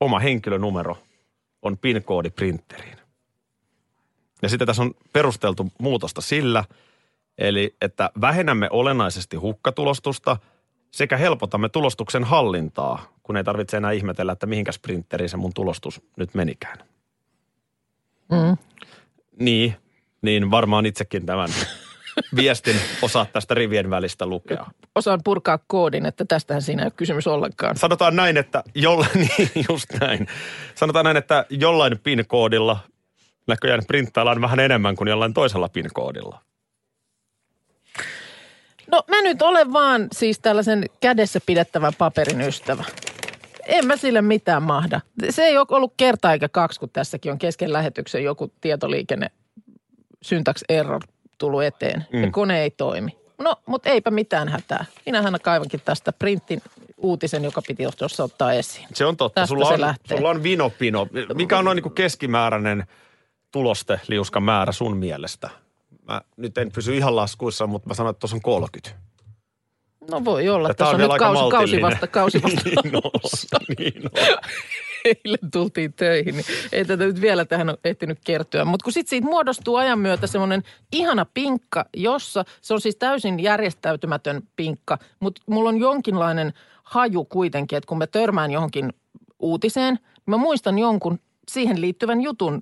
oma 0.00 0.18
henkilönumero 0.18 0.98
on 1.62 1.78
PIN-koodi 1.78 2.30
printeriin. 2.30 2.98
Ja 4.42 4.48
sitten 4.48 4.66
tässä 4.66 4.82
on 4.82 4.94
perusteltu 5.12 5.72
muutosta 5.78 6.20
sillä, 6.20 6.64
eli 7.38 7.76
että 7.80 8.10
vähennämme 8.20 8.68
olennaisesti 8.70 9.36
hukkatulostusta 9.36 10.36
sekä 10.90 11.16
helpotamme 11.16 11.68
tulostuksen 11.68 12.24
hallintaa, 12.24 13.14
kun 13.22 13.36
ei 13.36 13.44
tarvitse 13.44 13.76
enää 13.76 13.92
ihmetellä, 13.92 14.32
että 14.32 14.46
mihinkäs 14.46 14.78
printeriin 14.78 15.28
se 15.28 15.36
mun 15.36 15.54
tulostus 15.54 16.02
nyt 16.16 16.34
menikään. 16.34 16.78
Mm. 18.30 18.56
Niin, 19.40 19.76
niin 20.24 20.50
varmaan 20.50 20.86
itsekin 20.86 21.26
tämän 21.26 21.48
viestin 22.36 22.76
osaat 23.02 23.32
tästä 23.32 23.54
rivien 23.54 23.90
välistä 23.90 24.26
lukea. 24.26 24.66
Osaan 24.94 25.20
purkaa 25.24 25.58
koodin, 25.66 26.06
että 26.06 26.24
tästähän 26.24 26.62
siinä 26.62 26.82
ei 26.82 26.86
ole 26.86 26.92
kysymys 26.96 27.26
ollenkaan. 27.26 27.76
Sanotaan 27.76 28.16
näin, 28.16 28.36
että 28.36 28.62
jollain, 28.74 29.10
niin 29.38 29.50
just 29.68 29.86
näin. 30.00 30.26
Sanotaan 30.74 31.04
näin, 31.04 31.16
että 31.16 31.46
jollain 31.50 31.98
PIN-koodilla 31.98 32.76
näköjään 33.46 33.82
printtaillaan 33.86 34.40
vähän 34.40 34.60
enemmän 34.60 34.96
kuin 34.96 35.08
jollain 35.08 35.34
toisella 35.34 35.68
PIN-koodilla. 35.68 36.40
No 38.92 39.02
mä 39.08 39.22
nyt 39.22 39.42
olen 39.42 39.72
vaan 39.72 40.08
siis 40.12 40.38
tällaisen 40.38 40.84
kädessä 41.00 41.40
pidettävän 41.46 41.92
paperin 41.98 42.40
ystävä. 42.40 42.84
En 43.66 43.86
mä 43.86 43.96
sille 43.96 44.22
mitään 44.22 44.62
mahda. 44.62 45.00
Se 45.30 45.42
ei 45.42 45.58
ole 45.58 45.66
ollut 45.70 45.94
kerta 45.96 46.32
eikä 46.32 46.48
kaksi, 46.48 46.80
kun 46.80 46.90
tässäkin 46.90 47.32
on 47.32 47.38
kesken 47.38 47.72
lähetyksen 47.72 48.24
joku 48.24 48.52
tietoliikenne 48.60 49.30
syntax 50.24 50.62
error 50.68 51.00
tullut 51.38 51.62
eteen. 51.62 52.06
Mm. 52.12 52.24
Ja 52.24 52.30
kone 52.30 52.62
ei 52.62 52.70
toimi. 52.70 53.18
No, 53.38 53.56
mutta 53.66 53.88
eipä 53.90 54.10
mitään 54.10 54.48
hätää. 54.48 54.84
Minähän 55.06 55.38
kaivankin 55.42 55.80
tästä 55.84 56.12
printin 56.12 56.62
uutisen, 56.96 57.44
joka 57.44 57.62
piti 57.66 57.84
tuossa 57.98 58.24
ottaa 58.24 58.52
esiin. 58.52 58.88
Se 58.94 59.06
on 59.06 59.16
totta. 59.16 59.40
Tästä 59.40 59.48
Sulla 59.48 59.68
on, 59.68 59.80
lähtee. 59.80 60.16
sulla 60.16 60.30
on 60.30 60.42
vinopino. 60.42 61.08
Mikä 61.34 61.58
on 61.58 61.64
noin 61.64 61.76
niin 61.76 61.92
keskimääräinen 61.92 62.86
tuloste 63.52 64.00
liuskan 64.08 64.42
määrä 64.42 64.72
sun 64.72 64.96
mielestä? 64.96 65.50
Mä 66.08 66.20
nyt 66.36 66.58
en 66.58 66.72
pysy 66.72 66.96
ihan 66.96 67.16
laskuissa, 67.16 67.66
mutta 67.66 67.88
mä 67.88 67.94
sanoin, 67.94 68.10
että 68.10 68.20
tuossa 68.20 68.36
on 68.36 68.42
30. 68.42 69.04
No 70.10 70.24
voi 70.24 70.48
olla. 70.48 70.74
Tässä 70.74 70.94
on 70.96 71.02
on, 71.02 71.10
nyt 71.10 71.18
kausi, 71.18 71.50
kausi 71.50 71.82
vasta, 71.82 72.06
kausi 72.06 72.42
vasta 72.42 72.70
niin 72.82 72.96
on, 72.96 73.60
niin 73.78 74.02
on. 74.04 74.38
Eilen 75.04 75.50
tultiin 75.52 75.92
töihin, 75.92 76.34
niin 76.34 76.44
ei 76.72 76.84
tätä 76.84 77.04
nyt 77.04 77.20
vielä 77.20 77.44
tähän 77.44 77.68
ole 77.68 77.78
ehtinyt 77.84 78.18
kertyä. 78.24 78.64
Mutta 78.64 78.84
kun 78.84 78.92
sitten 78.92 79.10
siitä 79.10 79.26
muodostuu 79.26 79.76
ajan 79.76 79.98
myötä 79.98 80.26
semmoinen 80.26 80.62
ihana 80.92 81.26
pinkka, 81.34 81.84
jossa 81.96 82.44
se 82.60 82.74
on 82.74 82.80
siis 82.80 82.96
täysin 82.96 83.40
järjestäytymätön 83.40 84.42
pinkka, 84.56 84.98
mutta 85.20 85.42
mulla 85.46 85.68
on 85.68 85.80
jonkinlainen 85.80 86.52
haju 86.82 87.24
kuitenkin, 87.24 87.76
että 87.76 87.88
kun 87.88 87.98
mä 87.98 88.06
törmään 88.06 88.50
johonkin 88.50 88.92
uutiseen, 89.38 89.94
niin 89.94 90.24
mä 90.26 90.36
muistan 90.36 90.78
jonkun 90.78 91.18
siihen 91.50 91.80
liittyvän 91.80 92.20
jutun 92.20 92.60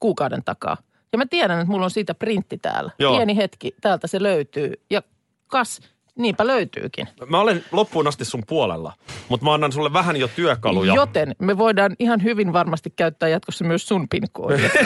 kuukauden 0.00 0.44
takaa. 0.44 0.76
Ja 1.12 1.18
mä 1.18 1.26
tiedän, 1.26 1.60
että 1.60 1.70
mulla 1.70 1.84
on 1.84 1.90
siitä 1.90 2.14
printti 2.14 2.58
täällä. 2.58 2.90
Joo. 2.98 3.16
Pieni 3.16 3.36
hetki, 3.36 3.74
täältä 3.80 4.06
se 4.06 4.22
löytyy. 4.22 4.72
Ja 4.90 5.02
kas, 5.46 5.80
niinpä 6.18 6.46
löytyykin. 6.46 7.08
Mä 7.26 7.40
olen 7.40 7.64
loppuun 7.72 8.06
asti 8.06 8.24
sun 8.24 8.42
puolella, 8.46 8.92
mutta 9.28 9.44
mä 9.46 9.54
annan 9.54 9.72
sulle 9.72 9.92
vähän 9.92 10.16
jo 10.16 10.28
työkaluja. 10.28 10.94
Joten 10.94 11.34
me 11.38 11.58
voidaan 11.58 11.96
ihan 11.98 12.22
hyvin 12.22 12.52
varmasti 12.52 12.90
käyttää 12.90 13.28
jatkossa 13.28 13.64
myös 13.64 13.88
sun 13.88 14.08
PIN-koodia. 14.08 14.70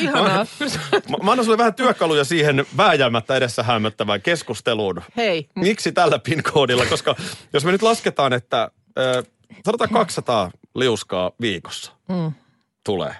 ihanaa. 0.00 0.46
Mä, 1.10 1.16
mä 1.22 1.30
annan 1.30 1.44
sulle 1.44 1.58
vähän 1.58 1.74
työkaluja 1.74 2.24
siihen 2.24 2.66
vääjäämättä 2.76 3.36
edessä 3.36 3.62
hämöttävään 3.62 4.22
keskusteluun. 4.22 5.02
Hei, 5.16 5.48
Miksi 5.54 5.92
tällä 5.92 6.18
PIN-koodilla? 6.18 6.86
Koska 6.86 7.16
jos 7.52 7.64
me 7.64 7.72
nyt 7.72 7.82
lasketaan, 7.82 8.32
että 8.32 8.70
ö, 8.98 9.22
sanotaan 9.64 9.90
200 9.90 10.50
liuskaa 10.74 11.30
viikossa 11.40 11.92
Mm. 12.08 12.32
tulee 12.84 13.16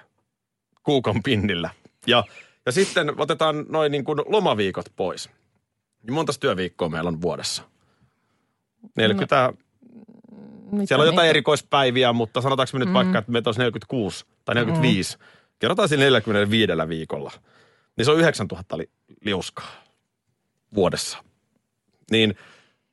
kuukan 0.82 1.22
pinnillä. 1.22 1.70
Ja, 2.06 2.24
ja 2.66 2.72
sitten 2.72 3.20
otetaan 3.20 3.66
noin 3.68 3.92
niin 3.92 4.04
kuin 4.04 4.20
lomaviikot 4.26 4.86
pois. 4.96 5.30
Niin 6.02 6.14
monta 6.14 6.32
työviikkoa 6.40 6.88
meillä 6.88 7.08
on 7.08 7.22
vuodessa? 7.22 7.62
40, 8.96 9.52
mitä 10.72 10.86
siellä 10.86 11.02
on 11.02 11.06
jotain 11.06 11.24
niitä- 11.24 11.30
erikoispäiviä, 11.30 12.12
mutta 12.12 12.40
sanotaanko 12.40 12.70
me 12.72 12.78
nyt 12.78 12.88
mm. 12.88 12.94
vaikka, 12.94 13.18
että 13.18 13.32
meitä 13.32 13.48
olisi 13.48 13.60
46 13.60 14.24
tai 14.44 14.54
45. 14.54 15.16
Mm. 15.16 15.24
Kerrotaan 15.58 15.88
siinä 15.88 16.04
45 16.04 16.72
viikolla. 16.88 17.30
Niin 17.96 18.04
se 18.04 18.10
on 18.10 18.18
9000 18.18 18.78
li- 18.78 18.90
liuskaa 19.24 19.70
vuodessa. 20.74 21.18
Niin 22.10 22.34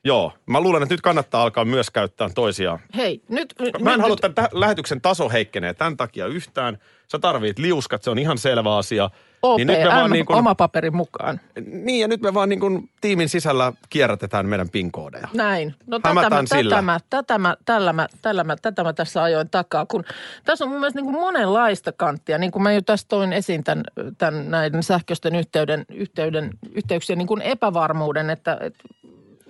joo, 0.04 0.34
mä 0.46 0.62
luulen, 0.62 0.84
että 0.84 0.94
nyt 0.94 1.02
kannattaa 1.02 1.44
alkaa 1.44 1.66
myös 1.66 1.90
käyttää 1.90 2.30
toisiaan. 2.36 2.80
Hei, 2.96 3.22
nyt... 3.30 3.56
Mä 3.60 3.66
en 3.66 3.98
nyt, 3.98 4.02
halua, 4.02 4.14
että 4.14 4.30
tämän 4.30 4.50
lähetyksen 4.54 5.02
taso 5.02 5.30
heikkenee 5.30 5.74
tämän 5.74 5.98
takia 5.98 6.28
yhtään. 6.28 6.78
Sä 7.12 7.20
tarvit 7.20 7.60
liuskat, 7.60 8.04
se 8.04 8.10
on 8.10 8.20
ihan 8.20 8.38
selvä 8.38 8.78
asia. 8.78 9.10
OPM, 9.42 9.58
niin 9.58 9.68
nyt 9.68 9.84
me 9.84 9.90
vaan 9.90 10.12
niin 10.12 10.26
kuin, 10.26 10.38
oma 10.38 10.56
paperin 10.56 10.96
mukaan. 10.96 11.40
niin 11.66 12.00
ja 12.00 12.08
nyt 12.08 12.22
me 12.22 12.34
vaan 12.34 12.50
niin 12.50 12.60
kuin 12.60 12.90
tiimin 13.02 13.30
sisällä 13.30 13.74
kierrätetään 13.90 14.46
meidän 14.46 14.70
PIN-koodeja. 14.70 15.28
Näin. 15.34 15.76
No 15.88 16.00
tätä 16.00 16.30
mä, 16.30 16.44
sillä. 16.46 16.76
tätä, 16.76 16.82
mä, 16.82 17.00
tätä, 17.10 17.38
mä, 17.38 17.58
tällä 17.66 17.94
mä, 17.94 18.08
tällä 18.22 18.44
mä, 18.44 18.56
tätä 18.62 18.84
mä 18.84 18.94
tässä 18.94 19.24
ajoin 19.24 19.50
takaa, 19.50 19.86
kun 19.86 20.04
tässä 20.44 20.66
on 20.66 20.72
mun 20.72 20.80
mielestä 20.80 21.00
niin 21.00 21.12
kuin 21.12 21.22
monenlaista 21.22 21.92
kanttia, 21.92 22.38
niin 22.38 22.52
kuin 22.52 22.64
mä 22.64 22.74
jo 22.74 22.82
tässä 22.82 23.08
toin 23.10 23.34
esiin 23.34 23.64
tämän, 23.64 23.84
tämän 24.18 24.52
näiden 24.52 24.84
sähköisten 24.84 25.36
yhteyden, 25.36 25.86
yhteyden, 25.94 26.50
yhteyksien 26.72 27.18
niin 27.18 27.28
kuin 27.28 27.42
epävarmuuden, 27.42 28.30
että, 28.30 28.58
että 28.62 28.84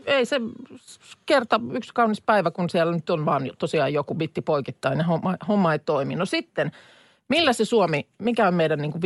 ei 0.06 0.26
se 0.26 0.42
kerta 1.26 1.60
yksi 1.74 1.92
kaunis 1.94 2.22
päivä, 2.22 2.52
kun 2.52 2.70
siellä 2.70 2.94
nyt 2.94 3.10
on 3.10 3.26
vaan 3.26 3.52
tosiaan 3.60 3.94
joku 3.94 4.16
bitti 4.16 4.42
poikittainen, 4.42 5.06
homma, 5.06 5.38
homma 5.48 5.74
ei 5.74 5.80
toimi. 5.80 6.16
No 6.16 6.26
sitten, 6.26 6.72
millä 7.28 7.54
se 7.54 7.66
Suomi, 7.66 8.08
mikä 8.18 8.48
on 8.48 8.54
meidän 8.54 8.80
niin 8.80 8.92
kuin 8.92 9.02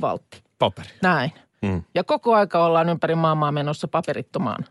vientivaltti? 0.00 0.42
Paperi. 0.58 0.88
Näin. 1.02 1.32
Mm. 1.62 1.82
Ja 1.94 2.04
koko 2.04 2.34
aika 2.34 2.64
ollaan 2.66 2.88
ympäri 2.88 3.14
maailmaa 3.14 3.52
menossa 3.52 3.88
paperittomaan 3.88 4.64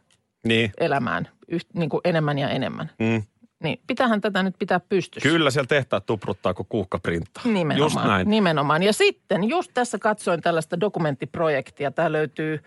Niin. 0.46 0.72
elämään 0.80 1.28
yht, 1.48 1.68
niin 1.74 1.90
kuin 1.90 2.02
enemmän 2.04 2.38
ja 2.38 2.50
enemmän. 2.50 2.90
Mm. 3.00 3.24
Niin 3.64 3.80
pitähän 3.88 4.22
tätä 4.22 4.44
nyt 4.44 4.56
pitää 4.60 4.80
pystyssä. 4.80 5.30
Kyllä 5.30 5.52
siellä 5.52 5.68
tehtaat 5.68 6.06
tupruttaa, 6.06 6.54
kun 6.54 6.66
kuukka 6.70 7.00
printtaa. 7.00 7.44
Nimenomaan, 7.46 7.78
Just 7.78 7.96
näin. 8.08 8.30
nimenomaan. 8.30 8.84
Ja 8.84 8.94
sitten 8.94 9.44
just 9.44 9.72
tässä 9.74 9.98
katsoin 10.00 10.42
tällaista 10.42 10.80
dokumenttiprojektia. 10.80 11.92
Tämä 11.92 12.12
löytyy, 12.12 12.60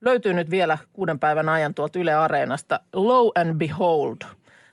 löytyy 0.00 0.34
nyt 0.34 0.50
vielä 0.50 0.78
kuuden 0.92 1.18
päivän 1.18 1.48
ajan 1.48 1.74
tuolta 1.74 1.98
Yle 1.98 2.14
Areenasta. 2.14 2.80
Low 2.92 3.28
and 3.34 3.54
Behold. 3.58 4.16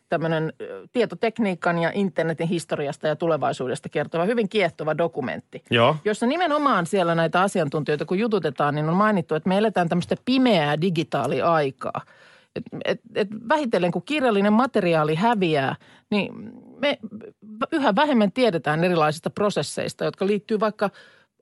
Tämmöinen 0.10 0.54
tietotekniikan 0.92 1.80
ja 1.80 1.92
internetin 1.94 2.48
historiasta 2.48 3.08
ja 3.08 3.16
tulevaisuudesta 3.16 3.90
kertova 3.90 4.26
hyvin 4.26 4.50
kiehtova 4.50 4.98
dokumentti. 4.98 5.64
Joo. 5.72 5.96
Jossa 6.06 6.26
nimenomaan 6.26 6.86
siellä 6.86 7.16
näitä 7.16 7.42
asiantuntijoita, 7.42 8.06
kun 8.06 8.20
jututetaan, 8.20 8.76
niin 8.76 8.90
on 8.90 8.96
mainittu, 8.96 9.36
että 9.36 9.50
me 9.50 9.58
eletään 9.58 9.90
tämmöistä 9.90 10.16
pimeää 10.26 10.82
digitaaliaikaa. 10.82 12.02
Et, 12.56 12.64
et, 12.86 13.02
et 13.16 13.28
vähitellen, 13.50 13.92
kun 13.92 14.04
kirjallinen 14.06 14.54
materiaali 14.54 15.16
häviää, 15.16 15.76
niin 16.10 16.34
me 16.78 17.00
yhä 17.72 17.96
vähemmän 17.96 18.32
tiedetään 18.32 18.84
erilaisista 18.84 19.30
prosesseista, 19.30 20.06
jotka 20.06 20.28
liittyy 20.28 20.60
vaikka 20.60 20.90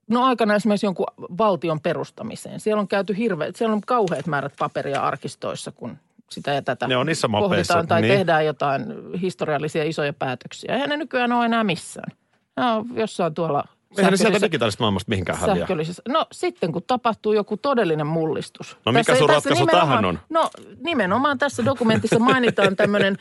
No 0.07 0.23
aikana 0.23 0.55
esimerkiksi 0.55 0.85
jonkun 0.85 1.05
valtion 1.37 1.81
perustamiseen. 1.81 2.59
Siellä 2.59 2.79
on 2.79 2.87
käyty 2.87 3.17
hirveä, 3.17 3.51
siellä 3.55 3.73
on 3.73 3.81
kauheat 3.81 4.27
määrät 4.27 4.53
paperia 4.59 5.01
arkistoissa, 5.01 5.71
kun 5.71 5.97
sitä 6.33 6.53
ja 6.53 6.61
tätä 6.61 6.87
Ne 6.87 6.97
on 6.97 7.05
niissä 7.05 7.27
mapeissa, 7.27 7.73
pohditaan 7.73 7.87
tai 7.87 8.01
niin. 8.01 8.13
tehdään 8.13 8.45
jotain 8.45 8.85
historiallisia 9.21 9.83
isoja 9.83 10.13
päätöksiä. 10.13 10.73
Eihän 10.73 10.89
ne 10.89 10.97
nykyään 10.97 11.31
ole 11.31 11.45
enää 11.45 11.63
missään. 11.63 12.11
Ne 12.57 12.65
on 12.65 12.85
jossain 12.95 13.33
tuolla 13.33 13.63
Eihän 13.97 14.11
ne 14.11 14.17
sieltä 14.17 14.41
digitaalisesta 14.41 14.83
maailmasta 14.83 15.09
mihinkään 15.09 15.39
häviä. 15.39 15.67
No 16.09 16.25
sitten 16.31 16.71
kun 16.71 16.83
tapahtuu 16.87 17.33
joku 17.33 17.57
todellinen 17.57 18.07
mullistus. 18.07 18.77
No 18.85 18.91
mikä 18.91 19.15
sun 19.15 19.29
ratkaisu 19.29 19.65
nimenomaan- 19.65 19.87
tähän 19.87 20.05
on? 20.05 20.19
No 20.29 20.49
nimenomaan 20.81 21.37
tässä 21.37 21.65
dokumentissa 21.65 22.19
mainitaan 22.19 22.75
tämmöinen 22.75 23.17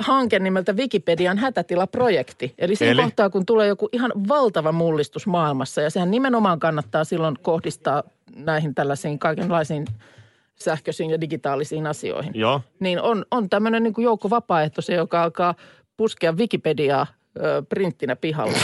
hanke 0.00 0.38
nimeltä 0.38 0.72
Wikipedian 0.72 1.38
hätätilaprojekti. 1.38 2.54
Eli 2.58 2.76
siinä 2.76 2.92
Eli? 2.92 3.02
kohtaa, 3.02 3.30
kun 3.30 3.46
tulee 3.46 3.66
joku 3.66 3.88
ihan 3.92 4.12
valtava 4.28 4.72
mullistus 4.72 5.26
maailmassa 5.26 5.80
ja 5.80 5.90
sehän 5.90 6.10
nimenomaan 6.10 6.60
kannattaa 6.60 7.04
silloin 7.04 7.38
kohdistaa 7.42 8.02
näihin 8.36 8.74
tällaisiin 8.74 9.18
kaikenlaisiin 9.18 9.86
sähköisiin 10.64 11.10
ja 11.10 11.20
digitaalisiin 11.20 11.86
asioihin. 11.86 12.32
Joo. 12.34 12.60
Niin 12.80 13.00
on, 13.02 13.24
on 13.30 13.50
tämmöinen 13.50 13.82
niin 13.82 13.94
kuin 13.94 14.02
joukko 14.04 14.30
vapaaehtoisia, 14.30 14.96
joka 14.96 15.22
alkaa 15.22 15.54
puskea 15.96 16.32
Wikipediaa 16.32 17.06
ö, 17.42 17.62
printtinä 17.68 18.16
pihalle 18.16 18.58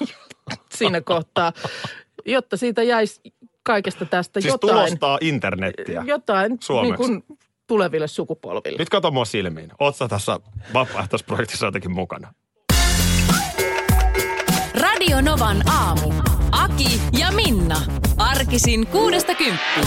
siinä 0.78 1.00
kohtaa, 1.00 1.52
jotta 2.26 2.56
siitä 2.56 2.82
jäisi 2.82 3.20
kaikesta 3.62 4.04
tästä 4.04 4.40
Siis 4.40 4.52
jotain, 4.52 4.74
tulostaa 4.74 5.18
internettiä. 5.20 6.02
jotain 6.06 6.56
Suomeksi. 6.60 7.02
niin 7.08 7.22
kuin 7.26 7.38
tuleville 7.66 8.08
sukupolville. 8.08 8.78
Nyt 8.78 8.88
kato 8.88 9.10
mua 9.10 9.24
silmiin. 9.24 9.72
Oot 9.80 9.96
sä 9.96 10.08
tässä 10.08 10.40
vapaaehtoisprojektissa 10.74 11.66
jotenkin 11.66 11.92
mukana? 11.92 12.34
Radio 14.80 15.20
Novan 15.20 15.62
aamu. 15.68 16.12
Aki 16.52 17.00
ja 17.18 17.32
Minna. 17.32 17.80
Arkisin 18.18 18.86
kuudesta 18.86 19.34
kymppiin. 19.34 19.86